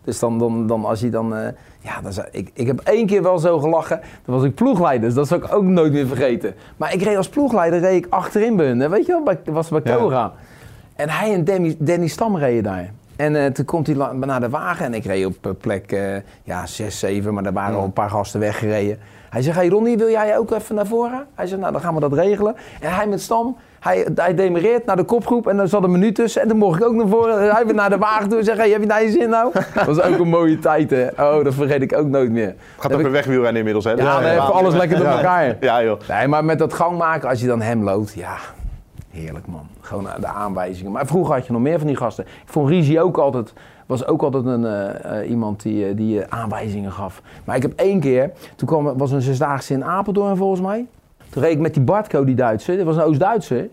Dus 0.04 0.20
dan, 0.20 0.40
dan, 0.40 0.68
dan 0.68 0.86
als 0.86 1.00
je 1.00 1.10
dan... 1.10 1.34
ja, 1.86 2.02
dan 2.02 2.14
zou, 2.14 2.28
ik, 2.32 2.50
ik 2.54 2.68
heb 2.68 2.80
één 2.84 3.06
keer 3.06 3.24
wel 3.24 3.40
zo 3.40 3.60
gelachen. 3.60 4.00
Dan 4.26 4.36
was 4.36 4.44
ik 4.44 4.56
ploegleider, 4.56 5.06
dus 5.06 5.14
dat 5.14 5.28
zal 5.28 5.38
ik 5.38 5.54
ook 5.54 5.64
nooit 5.64 5.94
meer 5.94 6.08
vergeten. 6.08 6.56
Maar 6.78 6.94
ik 6.94 7.02
reed 7.02 7.18
als 7.18 7.30
ploegleider 7.30 7.80
reed 7.80 8.06
ik 8.06 8.12
achterin 8.14 8.56
bij 8.56 8.66
hun. 8.66 8.90
Weet 8.90 9.06
je 9.06 9.12
wel, 9.12 9.24
bij, 9.24 9.40
dat 9.44 9.54
was 9.54 9.70
bij 9.70 9.82
Ja. 9.84 9.98
Cora. 9.98 10.34
En 10.96 11.10
hij 11.10 11.34
en 11.34 11.44
Danny, 11.44 11.76
Danny 11.80 12.08
Stam 12.08 12.38
reden 12.38 12.64
daar. 12.64 12.92
En 13.16 13.36
eh, 13.36 13.52
toen 13.52 13.66
komt 13.66 13.88
hij 13.88 13.96
naar 14.14 14.40
de 14.40 14.50
wagen 14.50 14.86
en 14.86 14.94
ik 14.94 15.06
reed 15.06 15.26
op 15.26 15.46
eh, 15.46 15.52
plek 15.62 15.92
eh, 15.92 16.16
ja, 16.44 16.66
6, 16.66 17.00
7, 17.00 17.34
maar 17.34 17.46
er 17.46 17.54
waren 17.54 17.78
al 17.78 17.84
een 17.84 17.94
paar 17.94 18.10
gasten 18.10 18.40
weggereden. 18.40 19.00
Hij 19.30 19.42
zegt, 19.42 19.56
hey 19.56 19.68
Ronnie, 19.68 19.98
wil 19.98 20.10
jij 20.10 20.38
ook 20.38 20.52
even 20.52 20.76
naar 20.76 20.88
voren? 20.88 21.28
Hij 21.36 21.48
zegt, 21.48 21.62
nou 21.62 21.72
dan 21.72 21.82
gaan 21.82 21.94
we 21.94 22.00
dat 22.00 22.14
regelen. 22.14 22.56
En 22.82 22.96
hij 22.96 23.08
met 23.08 23.22
Stam, 23.22 23.58
hij, 23.86 24.08
hij 24.16 24.34
demereert 24.36 24.86
naar 24.86 24.96
de 24.96 25.04
kopgroep 25.04 25.48
en 25.48 25.60
er 25.60 25.68
zat 25.68 25.84
een 25.84 25.92
minuut 25.92 26.16
tussen. 26.16 26.42
En 26.42 26.48
toen 26.48 26.58
mocht 26.58 26.80
ik 26.80 26.86
ook 26.86 26.94
naar 26.94 27.08
voren. 27.08 27.40
En 27.42 27.50
hij 27.56 27.66
weer 27.66 27.76
naar 27.76 27.90
de 27.90 27.98
wagen 27.98 28.30
toe 28.30 28.38
en 28.38 28.44
zegt, 28.44 28.58
hey, 28.58 28.70
heb 28.70 28.82
je 28.82 28.88
daar 28.88 29.04
je 29.04 29.10
zin 29.12 29.30
nou? 29.30 29.52
Dat 29.74 29.86
was 29.86 30.02
ook 30.02 30.20
een 30.20 30.28
mooie 30.30 30.60
tijd, 30.60 30.90
hè. 30.90 31.08
Oh, 31.08 31.44
dat 31.44 31.54
vergeet 31.54 31.82
ik 31.82 31.98
ook 31.98 32.08
nooit 32.08 32.32
meer. 32.32 32.56
Gaat 32.78 32.92
ook 32.92 32.98
ik- 32.98 33.04
weer 33.04 33.14
wegwielrennen 33.14 33.56
inmiddels, 33.58 33.86
hè? 33.86 33.92
Ja, 33.92 33.96
dan 34.16 34.24
eh, 34.24 34.32
even 34.32 34.54
alles 34.54 34.74
lekker 34.76 34.98
door 34.98 35.06
Ja. 35.08 35.16
elkaar. 35.18 35.58
Ja, 35.60 35.84
joh. 35.84 36.00
Nee, 36.10 36.28
maar 36.28 36.46
met 36.46 36.60
dat 36.60 36.74
gang 36.74 36.98
maken, 36.98 37.30
als 37.30 37.42
je 37.42 37.48
dan 37.48 37.62
hem 37.62 37.84
loopt, 37.84 38.14
ja, 38.14 38.36
heerlijk 39.12 39.48
man. 39.48 39.68
Gewoon 39.82 40.08
de 40.20 40.28
aanwijzingen. 40.28 40.92
Maar 40.92 41.06
vroeger 41.06 41.34
had 41.36 41.46
je 41.46 41.52
nog 41.54 41.62
meer 41.62 41.78
van 41.78 41.88
die 41.88 41.96
gasten. 41.98 42.24
Ik 42.26 42.32
vond 42.52 42.70
Risi 42.70 43.00
ook 43.00 43.18
altijd, 43.18 43.54
was 43.86 44.06
ook 44.08 44.22
altijd 44.22 44.46
een, 44.46 44.66
eh, 44.66 45.20
eh, 45.22 45.30
iemand 45.30 45.62
die, 45.62 45.86
eh, 45.88 45.96
die 45.96 46.22
eh, 46.22 46.40
aanwijzingen 46.40 46.92
gaf. 46.92 47.22
Maar 47.44 47.56
ik 47.56 47.62
heb 47.62 47.74
één 47.76 48.00
keer, 48.00 48.32
toen 48.56 48.68
kwam, 48.68 48.98
was 48.98 49.12
een 49.12 49.22
zesdaagse 49.22 49.74
in 49.74 49.84
Apeldoorn 49.86 50.38
volgens 50.38 50.62
mij. 50.62 50.86
Toen 51.30 51.44
reed 51.44 51.52
ik 51.52 51.60
met 51.60 51.74
die 51.74 51.84
Bartko, 51.84 52.24
die 52.24 52.36
Duitse, 52.36 52.76
dat 52.78 52.86
was 52.86 52.96
een 52.96 53.04
Oost-Duitse. 53.04 53.70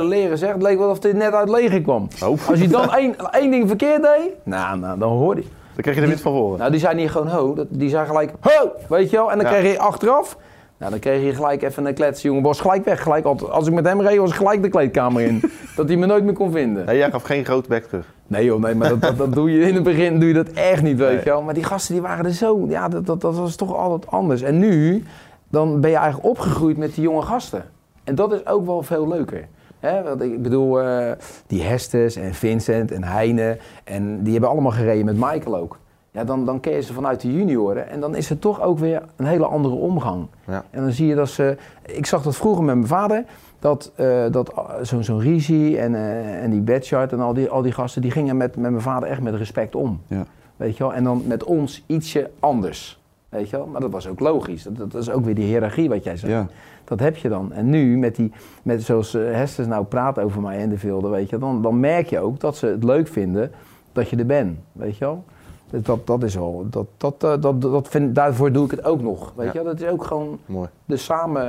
leren 0.00 0.38
zeg, 0.38 0.52
het 0.52 0.62
leek 0.62 0.78
wel 0.78 0.90
of 0.90 1.02
hij 1.02 1.12
net 1.12 1.32
uit 1.32 1.48
leger 1.48 1.80
kwam. 1.82 2.08
Oh. 2.24 2.48
Als 2.48 2.60
je 2.60 2.68
dan 2.68 2.92
één, 2.94 3.14
één 3.30 3.50
ding 3.50 3.68
verkeerd 3.68 4.02
deed, 4.02 4.30
nou, 4.42 4.78
nou 4.78 4.98
dan 4.98 5.08
hoorde 5.12 5.40
je. 5.40 5.46
Dan 5.74 5.82
kreeg 5.82 5.94
je 5.94 6.00
de 6.00 6.06
wind 6.06 6.20
van 6.20 6.32
voren. 6.32 6.58
Nou, 6.58 6.70
die 6.70 6.80
zei 6.80 6.94
niet 6.94 7.10
gewoon 7.10 7.28
ho, 7.28 7.54
die 7.68 7.88
zei 7.88 8.06
gelijk 8.06 8.32
ho, 8.40 8.70
weet 8.88 9.10
je 9.10 9.16
wel. 9.16 9.30
En 9.32 9.38
dan 9.38 9.46
Ja. 9.52 9.58
kreeg 9.58 9.72
je 9.72 9.78
achteraf, 9.78 10.36
nou 10.78 10.90
dan 10.90 11.00
kreeg 11.00 11.22
je 11.24 11.34
gelijk 11.34 11.62
even 11.62 11.86
een 11.86 11.94
klets. 11.94 12.22
Jongen, 12.22 12.42
was 12.42 12.60
gelijk 12.60 12.84
weg. 12.84 13.02
Gelijk, 13.02 13.24
als 13.24 13.66
ik 13.66 13.72
met 13.72 13.86
hem 13.86 14.00
reed, 14.00 14.18
was 14.18 14.30
ik 14.30 14.36
gelijk 14.36 14.62
de 14.62 14.68
kleedkamer 14.68 15.22
in. 15.22 15.42
dat 15.76 15.88
hij 15.88 15.96
me 15.96 16.06
nooit 16.06 16.24
meer 16.24 16.32
kon 16.32 16.52
vinden. 16.52 16.86
Nee, 16.86 16.96
jij 16.96 17.10
gaf 17.10 17.22
geen 17.22 17.44
grote 17.44 17.68
bek 17.68 17.84
terug. 17.86 18.06
Nee 18.26 18.44
joh, 18.44 18.60
nee, 18.60 18.74
maar 18.74 18.88
dat, 18.88 19.00
dat, 19.02 19.18
dat 19.18 19.32
doe 19.34 19.52
je 19.52 19.60
in 19.68 19.74
het 19.74 19.82
begin 19.82 20.18
doe 20.18 20.28
je 20.28 20.34
dat 20.34 20.48
echt 20.48 20.82
niet, 20.82 20.96
weet 20.98 21.08
Nee. 21.08 21.18
je 21.18 21.24
wel. 21.24 21.42
Maar 21.42 21.54
die 21.54 21.64
gasten 21.64 21.92
die 21.94 22.02
waren 22.02 22.24
er 22.24 22.32
zo, 22.32 22.66
ja, 22.68 22.88
dat, 22.88 23.06
dat, 23.06 23.20
dat 23.20 23.36
was 23.36 23.56
toch 23.56 23.76
altijd 23.76 24.10
anders. 24.10 24.42
En 24.42 24.58
nu, 24.58 25.04
dan 25.48 25.80
ben 25.80 25.90
je 25.90 25.96
eigenlijk 25.96 26.28
opgegroeid 26.28 26.76
met 26.76 26.94
die 26.94 27.02
jonge 27.02 27.22
gasten. 27.22 27.64
En 28.04 28.14
dat 28.14 28.32
is 28.32 28.46
ook 28.46 28.66
wel 28.66 28.82
veel 28.82 29.08
leuker. 29.08 29.48
Want 29.80 30.22
ik 30.22 30.42
bedoel, 30.42 30.80
eh, 30.80 31.12
die 31.46 31.62
Hestes 31.62 32.16
en 32.16 32.34
Vincent 32.34 32.92
en 32.92 33.04
Heine, 33.04 33.58
en 33.84 34.22
die 34.22 34.32
hebben 34.32 34.50
allemaal 34.50 34.70
gereden 34.70 35.04
met 35.04 35.16
Michael 35.16 35.56
ook. 35.56 35.78
Ja, 36.10 36.24
dan, 36.24 36.44
dan 36.44 36.60
ken 36.60 36.72
je 36.72 36.82
ze 36.82 36.92
vanuit 36.92 37.20
de 37.20 37.32
junioren 37.32 37.88
en 37.88 38.00
dan 38.00 38.14
is 38.14 38.28
het 38.28 38.40
toch 38.40 38.62
ook 38.62 38.78
weer 38.78 39.02
een 39.16 39.26
hele 39.26 39.46
andere 39.46 39.74
omgang. 39.74 40.26
Ja. 40.46 40.64
En 40.70 40.82
dan 40.82 40.92
zie 40.92 41.06
je 41.06 41.14
dat 41.14 41.28
ze... 41.28 41.56
Ik 41.82 42.06
zag 42.06 42.22
dat 42.22 42.36
vroeger 42.36 42.64
met 42.64 42.74
mijn 42.74 42.86
vader, 42.86 43.24
dat, 43.58 43.92
eh, 43.94 44.24
dat 44.30 44.52
zo'n 44.82 45.04
zo'n 45.04 45.20
Risi 45.20 45.76
en, 45.76 45.94
eh, 45.94 46.42
en 46.42 46.50
die 46.50 46.60
Bedchart 46.60 47.12
en 47.12 47.20
al 47.20 47.34
die, 47.34 47.48
al 47.48 47.62
die 47.62 47.72
gasten, 47.72 48.02
die 48.02 48.10
gingen 48.10 48.36
met, 48.36 48.56
met 48.56 48.70
mijn 48.70 48.82
vader 48.82 49.08
echt 49.08 49.20
met 49.20 49.34
respect 49.34 49.74
om. 49.74 50.00
Ja. 50.06 50.24
Weet 50.56 50.76
je 50.76 50.82
wel? 50.82 50.94
En 50.94 51.04
dan 51.04 51.22
met 51.26 51.44
ons 51.44 51.84
ietsje 51.86 52.30
anders. 52.40 53.00
Weet 53.28 53.50
je 53.50 53.56
wel? 53.56 53.66
Maar 53.66 53.80
dat 53.80 53.90
was 53.90 54.08
ook 54.08 54.20
logisch. 54.20 54.62
Dat, 54.62 54.90
dat 54.92 55.02
is 55.02 55.10
ook 55.10 55.24
weer 55.24 55.34
die 55.34 55.44
hiërarchie 55.44 55.88
wat 55.88 56.04
jij 56.04 56.16
zegt. 56.16 56.32
Ja. 56.32 56.46
Dat 56.84 57.00
heb 57.00 57.16
je 57.16 57.28
dan. 57.28 57.52
En 57.52 57.70
nu, 57.70 57.98
met 57.98 58.16
die, 58.16 58.32
met 58.62 58.82
zoals 58.82 59.14
eh, 59.14 59.22
Hesters 59.32 59.66
nou 59.66 59.84
praat 59.84 60.18
over 60.18 60.40
mij 60.42 60.58
en 60.58 60.68
de 60.68 60.78
Vilde, 60.78 61.08
weet 61.08 61.30
je, 61.30 61.38
dan, 61.38 61.62
dan 61.62 61.80
merk 61.80 62.06
je 62.08 62.18
ook 62.20 62.40
dat 62.40 62.56
ze 62.56 62.66
het 62.66 62.84
leuk 62.84 63.08
vinden 63.08 63.52
dat 63.92 64.08
je 64.08 64.16
er 64.16 64.26
bent. 64.26 64.58
Weet 64.72 64.96
je 64.96 65.04
wel? 65.04 65.24
Dus 65.70 65.82
Dat, 65.82 66.06
dat 66.06 66.22
is 66.22 66.38
al, 66.38 66.66
dat, 66.70 66.86
dat, 66.96 67.24
eh, 67.24 67.34
dat, 67.40 67.62
dat 67.62 67.88
vind, 67.88 68.14
daarvoor 68.14 68.52
doe 68.52 68.64
ik 68.64 68.70
het 68.70 68.84
ook 68.84 69.00
nog. 69.02 69.32
Weet 69.36 69.46
Ja. 69.46 69.52
je 69.52 69.62
wel? 69.64 69.72
Dat 69.76 69.80
is 69.82 69.88
ook 69.90 70.04
gewoon, 70.04 70.38
Mooi. 70.46 70.68
de, 70.84 70.96
samen, 70.96 71.42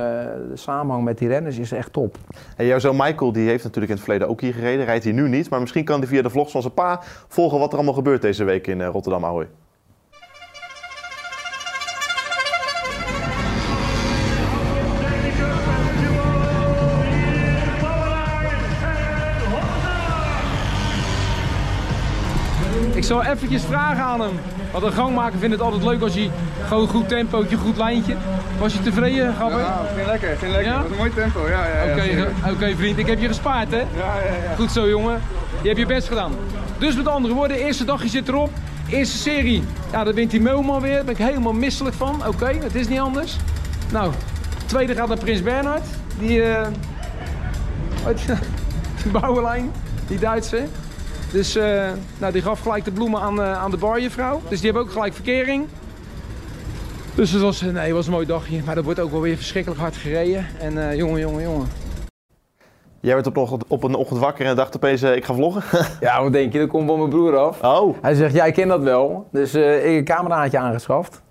de 0.50 0.56
samenhang 0.56 1.04
met 1.04 1.18
die 1.18 1.28
renners 1.28 1.58
is 1.58 1.72
echt 1.72 1.92
top. 1.92 2.16
En 2.56 2.66
jouw 2.66 2.78
zoon 2.78 2.96
Michael 2.96 3.32
die 3.32 3.48
heeft 3.48 3.64
natuurlijk 3.64 3.90
in 3.92 3.96
het 3.96 4.04
verleden 4.04 4.28
ook 4.28 4.40
hier 4.40 4.54
gereden. 4.54 4.84
Rijdt 4.84 5.04
hier 5.04 5.12
nu 5.12 5.28
niet. 5.28 5.50
Maar 5.50 5.60
misschien 5.60 5.84
kan 5.84 5.98
hij 5.98 6.08
via 6.08 6.22
de 6.22 6.30
vlogs 6.30 6.52
van 6.52 6.60
zijn 6.62 6.74
pa 6.74 7.00
volgen 7.28 7.58
wat 7.58 7.68
er 7.70 7.74
allemaal 7.76 7.94
gebeurt 7.94 8.22
deze 8.22 8.44
week 8.44 8.66
in 8.66 8.80
eh, 8.80 8.88
Rotterdam 8.88 9.24
Ahoy. 9.24 9.46
Zal 23.08 23.24
eventjes 23.24 23.62
vragen 23.62 24.04
aan 24.04 24.20
hem. 24.20 24.40
Want 24.72 24.84
een 24.84 24.92
gangmaker 24.92 25.38
vindt 25.38 25.54
het 25.54 25.64
altijd 25.64 25.82
leuk 25.84 26.02
als 26.02 26.14
je 26.14 26.28
gewoon 26.66 26.88
goed 26.88 27.08
tempootje, 27.08 27.56
goed 27.56 27.76
lijntje. 27.76 28.14
Was 28.58 28.72
je 28.72 28.80
tevreden, 28.82 29.34
Gabber? 29.34 29.60
Ja, 29.60 29.80
vind 29.94 30.06
lekker, 30.06 30.36
vind 30.36 30.52
lekker. 30.52 30.72
Ja? 30.72 30.82
Dat 30.82 30.90
een 30.90 30.96
mooi 30.96 31.14
tempo, 31.14 31.48
ja. 31.48 31.64
ja, 31.66 32.02
ja 32.02 32.26
Oké, 32.50 32.76
vriend, 32.76 32.98
ik 32.98 33.06
heb 33.06 33.20
je 33.20 33.26
gespaard 33.26 33.70
hè? 33.70 33.76
Ja, 33.76 33.84
ja, 33.96 34.32
ja. 34.44 34.54
Goed 34.56 34.72
zo 34.72 34.88
jongen. 34.88 35.20
Je 35.62 35.66
hebt 35.68 35.80
je 35.80 35.86
best 35.86 36.08
gedaan. 36.08 36.32
Dus 36.78 36.96
met 36.96 37.08
andere 37.08 37.34
woorden, 37.34 37.56
eerste 37.56 37.84
dagje 37.84 38.08
zit 38.08 38.28
erop. 38.28 38.50
Eerste 38.88 39.16
serie. 39.16 39.62
Ja, 39.92 40.04
dan 40.04 40.14
wint 40.14 40.30
die 40.30 40.40
Moman 40.40 40.80
weer. 40.80 40.94
Daar 40.94 41.04
ben 41.04 41.14
ik 41.14 41.24
helemaal 41.24 41.52
misselijk 41.52 41.96
van. 41.96 42.22
Oké, 42.26 42.46
het 42.62 42.74
is 42.74 42.88
niet 42.88 43.00
anders. 43.00 43.36
Nou, 43.92 44.12
tweede 44.66 44.94
gaat 44.94 45.08
naar 45.08 45.18
Prins 45.18 45.42
Bernhard. 45.42 45.84
Die, 46.18 46.42
eh 46.42 46.66
wat- 48.04 48.20
die 49.02 49.12
bouwenlijn, 49.12 49.70
die 50.06 50.18
Duitse. 50.18 50.64
Dus 51.32 51.56
eh, 51.56 51.90
nou, 52.18 52.32
die 52.32 52.42
gaf 52.42 52.60
gelijk 52.60 52.84
de 52.84 52.90
bloemen 52.90 53.20
aan, 53.20 53.42
eh, 53.42 53.52
aan 53.62 53.70
de 53.70 53.76
barjevrouw. 53.76 54.40
Dus 54.48 54.60
die 54.60 54.64
hebben 54.70 54.82
ook 54.88 54.92
gelijk 54.92 55.12
verkering. 55.14 55.66
Dus 57.14 57.30
het 57.30 57.42
was, 57.42 57.60
nee, 57.60 57.74
het 57.74 57.90
was 57.92 58.06
een 58.06 58.12
mooi 58.12 58.26
dagje. 58.26 58.60
Maar 58.64 58.74
dat 58.74 58.84
wordt 58.84 59.00
ook 59.00 59.10
wel 59.10 59.20
weer 59.20 59.36
verschrikkelijk 59.36 59.80
hard 59.80 59.96
gereden. 59.96 60.46
En 60.60 60.88
eh, 60.90 60.96
jongen, 60.96 61.20
jongen, 61.20 61.42
jongen. 61.42 61.66
Jij 63.00 63.14
werd 63.14 63.26
op, 63.26 63.36
een 63.36 63.42
ochtend- 63.42 63.64
op 63.68 63.82
een 63.82 63.94
ochtend 63.94 64.20
wakker 64.20 64.46
en 64.46 64.56
dacht 64.56 64.76
opeens, 64.76 65.02
ik 65.02 65.24
ga 65.24 65.34
vloggen. 65.34 65.62
Ja, 66.00 66.22
wat 66.22 66.32
denk 66.32 66.52
je? 66.52 66.58
Dat 66.58 66.68
komt 66.68 66.88
van 66.88 66.98
mijn 66.98 67.10
broer 67.10 67.36
af. 67.36 67.62
Oh, 67.62 67.96
Hij 68.02 68.14
zegt, 68.14 68.34
ja, 68.34 68.44
ik 68.44 68.54
ken 68.54 68.68
dat 68.68 68.82
wel. 68.82 69.26
Dus 69.32 69.54
eh, 69.54 69.76
ik 69.76 69.82
heb 69.84 69.96
een 69.98 70.04
cameraatje 70.04 70.58
aangeschaft. 70.58 71.22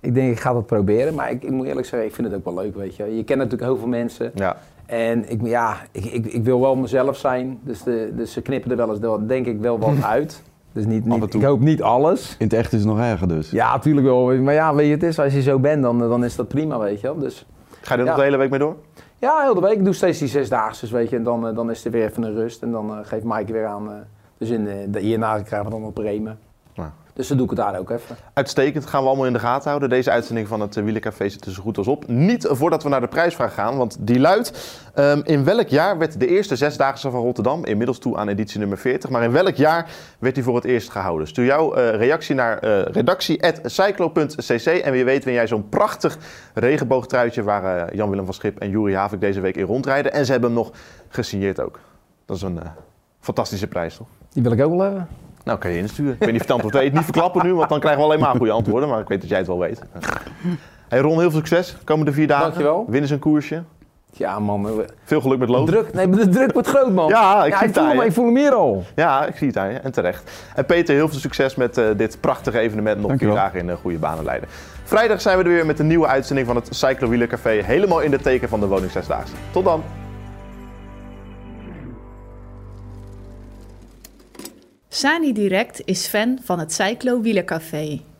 Ik 0.00 0.14
denk, 0.14 0.30
ik 0.32 0.40
ga 0.40 0.52
dat 0.52 0.66
proberen. 0.66 1.14
Maar 1.14 1.30
ik, 1.30 1.42
ik 1.42 1.50
moet 1.50 1.66
eerlijk 1.66 1.86
zeggen, 1.86 2.08
ik 2.08 2.14
vind 2.14 2.26
het 2.26 2.36
ook 2.36 2.44
wel 2.44 2.54
leuk, 2.64 2.74
weet 2.76 2.96
je. 2.96 3.16
Je 3.16 3.24
kent 3.24 3.38
natuurlijk 3.38 3.62
heel 3.70 3.78
veel 3.78 3.88
mensen. 3.88 4.30
ja. 4.34 4.56
En 4.86 5.30
ik, 5.30 5.46
ja, 5.46 5.76
ik, 5.90 6.04
ik, 6.04 6.26
ik 6.26 6.44
wil 6.44 6.60
wel 6.60 6.76
mezelf 6.76 7.16
zijn. 7.16 7.58
Dus, 7.62 7.82
de, 7.82 8.12
dus 8.16 8.32
ze 8.32 8.42
knippen 8.42 8.70
er 8.70 8.76
wel 8.76 8.90
eens, 8.90 9.26
denk 9.26 9.46
ik, 9.46 9.60
wel 9.60 9.78
wat 9.78 10.02
uit. 10.14 10.42
Dus 10.72 10.84
niet, 10.86 11.04
niet, 11.04 11.34
ik 11.34 11.42
hoop 11.42 11.60
niet 11.60 11.82
alles. 11.82 12.36
In 12.38 12.44
het 12.46 12.54
echt 12.54 12.72
is 12.72 12.78
het 12.78 12.88
nog 12.88 12.98
erger 12.98 13.28
dus. 13.28 13.50
Ja, 13.50 13.72
natuurlijk 13.72 14.06
wel. 14.06 14.26
Maar 14.42 14.54
ja, 14.54 14.74
weet 14.74 14.86
je, 14.86 14.92
het 14.92 15.02
is, 15.02 15.18
als 15.18 15.32
je 15.32 15.42
zo 15.42 15.58
bent, 15.58 15.82
dan, 15.82 15.98
dan 15.98 16.24
is 16.24 16.36
dat 16.36 16.48
prima, 16.48 16.78
weet 16.78 17.00
je 17.00 17.06
wel. 17.06 17.18
Dus 17.18 17.46
Ga 17.80 17.94
je 17.94 18.00
er 18.00 18.06
nog 18.06 18.16
de 18.16 18.22
hele 18.22 18.36
week 18.36 18.50
mee 18.50 18.58
door? 18.58 18.76
ja, 19.18 19.40
heel 19.42 19.54
de 19.54 19.60
week. 19.60 19.72
Ik 19.78 19.84
doe 19.84 19.94
steeds 19.94 20.18
die 20.18 20.28
zesdaagse, 20.28 20.92
weet 20.92 21.10
je. 21.10 21.16
En 21.16 21.22
dan, 21.22 21.48
eh, 21.48 21.54
dan 21.54 21.70
is 21.70 21.84
er 21.84 21.90
weer 21.90 22.04
even 22.04 22.22
een 22.22 22.34
rust. 22.34 22.62
En 22.62 22.70
dan 22.70 22.90
eh, 22.90 22.98
geeft 23.02 23.24
Mike 23.24 23.52
weer 23.52 23.66
aan. 23.66 23.90
eh, 23.90 23.96
dus 24.38 24.48
in, 24.50 24.64
de, 24.90 25.00
hierna 25.00 25.40
krijgen 25.42 25.64
we 25.64 25.70
dan 25.70 25.84
op 25.84 25.94
Bremen. 25.94 26.38
Ja. 26.72 26.92
Dus 27.14 27.28
dan 27.28 27.36
doe 27.36 27.46
ik 27.50 27.56
het 27.56 27.60
daar 27.60 27.78
ook 27.78 27.90
even. 27.90 28.16
Uitstekend, 28.32 28.86
gaan 28.86 29.02
we 29.02 29.08
allemaal 29.08 29.26
in 29.26 29.32
de 29.32 29.38
gaten 29.38 29.68
houden. 29.68 29.88
Deze 29.88 30.10
uitzending 30.10 30.48
van 30.48 30.60
het 30.60 30.76
uh, 30.76 30.84
Wielercafé 30.84 31.28
zit 31.28 31.44
er 31.44 31.52
zo 31.52 31.62
goed 31.62 31.78
als 31.78 31.86
op. 31.86 32.08
Niet 32.08 32.46
voordat 32.50 32.82
we 32.82 32.88
naar 32.88 33.00
de 33.00 33.08
prijsvraag 33.08 33.54
gaan, 33.54 33.76
want 33.76 33.96
die 34.00 34.20
luidt... 34.20 34.78
ehm, 34.94 35.20
in 35.24 35.44
welk 35.44 35.68
jaar 35.68 35.98
werd 35.98 36.20
de 36.20 36.26
eerste 36.26 36.56
zesdaagse 36.56 37.10
van 37.10 37.20
Rotterdam, 37.20 37.64
inmiddels 37.64 37.98
toe 37.98 38.16
aan 38.16 38.28
editie 38.28 38.58
nummer 38.58 38.78
40... 38.78 39.10
maar 39.10 39.22
in 39.22 39.32
welk 39.32 39.54
jaar 39.54 39.90
werd 40.18 40.34
die 40.34 40.44
voor 40.44 40.54
het 40.54 40.64
eerst 40.64 40.90
gehouden? 40.90 41.28
Stuur 41.28 41.44
jouw 41.44 41.74
eh, 41.74 41.94
reactie 41.96 42.34
naar 42.34 42.58
eh 42.58 42.82
redactie.cyclo.cc 42.82 44.66
en 44.66 44.92
wie 44.92 45.04
weet 45.04 45.24
win 45.24 45.34
jij 45.34 45.46
zo'n 45.46 45.68
prachtig 45.68 46.18
regenboogtruitje... 46.54 47.42
waar 47.42 47.86
eh, 47.86 47.96
Jan-Willem 47.96 48.24
van 48.24 48.34
Schip 48.34 48.58
en 48.58 48.70
Juri 48.70 48.94
Havik 48.94 49.20
deze 49.20 49.40
week 49.40 49.56
in 49.56 49.64
rondrijden. 49.64 50.12
En 50.12 50.24
ze 50.24 50.32
hebben 50.32 50.50
hem 50.50 50.58
nog 50.58 50.72
gesigneerd 51.08 51.60
ook. 51.60 51.80
Dat 52.24 52.36
is 52.36 52.42
een 52.42 52.62
eh, 52.62 52.70
fantastische 53.20 53.66
prijs, 53.66 53.96
toch? 53.96 54.08
Die 54.32 54.42
wil 54.42 54.52
ik 54.52 54.62
ook 54.62 54.70
wel 54.70 54.80
hebben. 54.80 55.08
Nou, 55.44 55.58
kan 55.58 55.70
je 55.70 55.78
insturen. 55.78 56.12
Ik 56.12 56.18
weet 56.18 56.32
niet 56.32 56.40
of 56.40 56.46
je 56.46 56.52
het 56.52 56.62
antwoord 56.62 56.84
weet. 56.84 56.92
Niet 56.92 57.04
verklappen 57.04 57.46
nu, 57.46 57.54
want 57.54 57.68
dan 57.68 57.80
krijgen 57.80 58.00
we 58.00 58.06
alleen 58.06 58.20
maar 58.20 58.34
goede 58.36 58.52
antwoorden. 58.52 58.88
Maar 58.88 59.00
ik 59.00 59.08
weet 59.08 59.20
dat 59.20 59.28
jij 59.30 59.38
het 59.38 59.46
wel 59.46 59.58
weet. 59.58 59.80
Hey 60.88 60.98
Ron, 60.98 61.18
heel 61.20 61.30
veel 61.30 61.38
succes. 61.38 61.76
Komende 61.84 62.12
vier 62.12 62.26
dagen. 62.26 62.44
Dankjewel. 62.44 62.84
Winnen 62.88 63.08
ze 63.08 63.14
een 63.14 63.20
koersje. 63.20 63.62
Ja, 64.10 64.38
man. 64.38 64.82
Veel 65.04 65.20
geluk 65.20 65.38
met 65.38 65.48
De 65.48 65.54
lopen. 65.54 65.72
druk, 65.72 65.92
nee, 65.94 66.08
de 66.10 66.28
druk 66.28 66.52
wordt 66.52 66.68
groot, 66.68 66.92
man. 66.92 67.08
Ja, 67.08 67.44
ik 67.44 67.54
zie 67.54 67.66
het 67.66 67.78
voel 67.78 67.88
hem, 67.88 68.00
ik 68.00 68.12
voel 68.12 68.24
hem 68.24 68.36
hier 68.36 68.52
al. 68.52 68.84
Ja, 68.94 69.26
ik 69.26 69.36
zie 69.36 69.46
het 69.46 69.56
aan 69.56 69.70
je. 69.72 69.78
En 69.78 69.92
terecht. 69.92 70.30
En 70.54 70.64
Peter, 70.64 70.94
heel 70.94 71.08
veel 71.08 71.18
succes 71.18 71.54
met 71.54 71.78
eh, 71.78 71.84
dit 71.96 72.20
prachtige 72.20 72.58
evenement. 72.58 73.00
Nog 73.00 73.12
vier 73.16 73.34
dagen 73.34 73.58
in 73.58 73.68
uh, 73.68 73.74
goede 73.82 73.98
banen 73.98 74.24
leiden. 74.24 74.48
Vrijdag 74.84 75.20
zijn 75.20 75.38
we 75.38 75.44
er 75.44 75.50
weer 75.50 75.66
met 75.66 75.78
een 75.78 75.86
nieuwe 75.86 76.06
uitzending 76.06 76.46
van 76.46 76.56
het 76.56 76.68
Cyclo 76.70 77.08
Wielercafé. 77.08 77.50
Helemaal 77.50 78.00
in 78.00 78.10
de 78.10 78.18
teken 78.20 78.48
van 78.48 78.60
de 78.60 78.66
Woning 78.66 78.90
Zesdaagse. 78.90 79.32
Tot 79.52 79.64
dan. 79.64 79.82
Sani 84.94 85.32
Direct 85.32 85.80
is 85.84 86.06
fan 86.06 86.38
van 86.42 86.58
het 86.58 86.72
Cyclo 86.72 87.20
Wielercafé. 87.20 88.13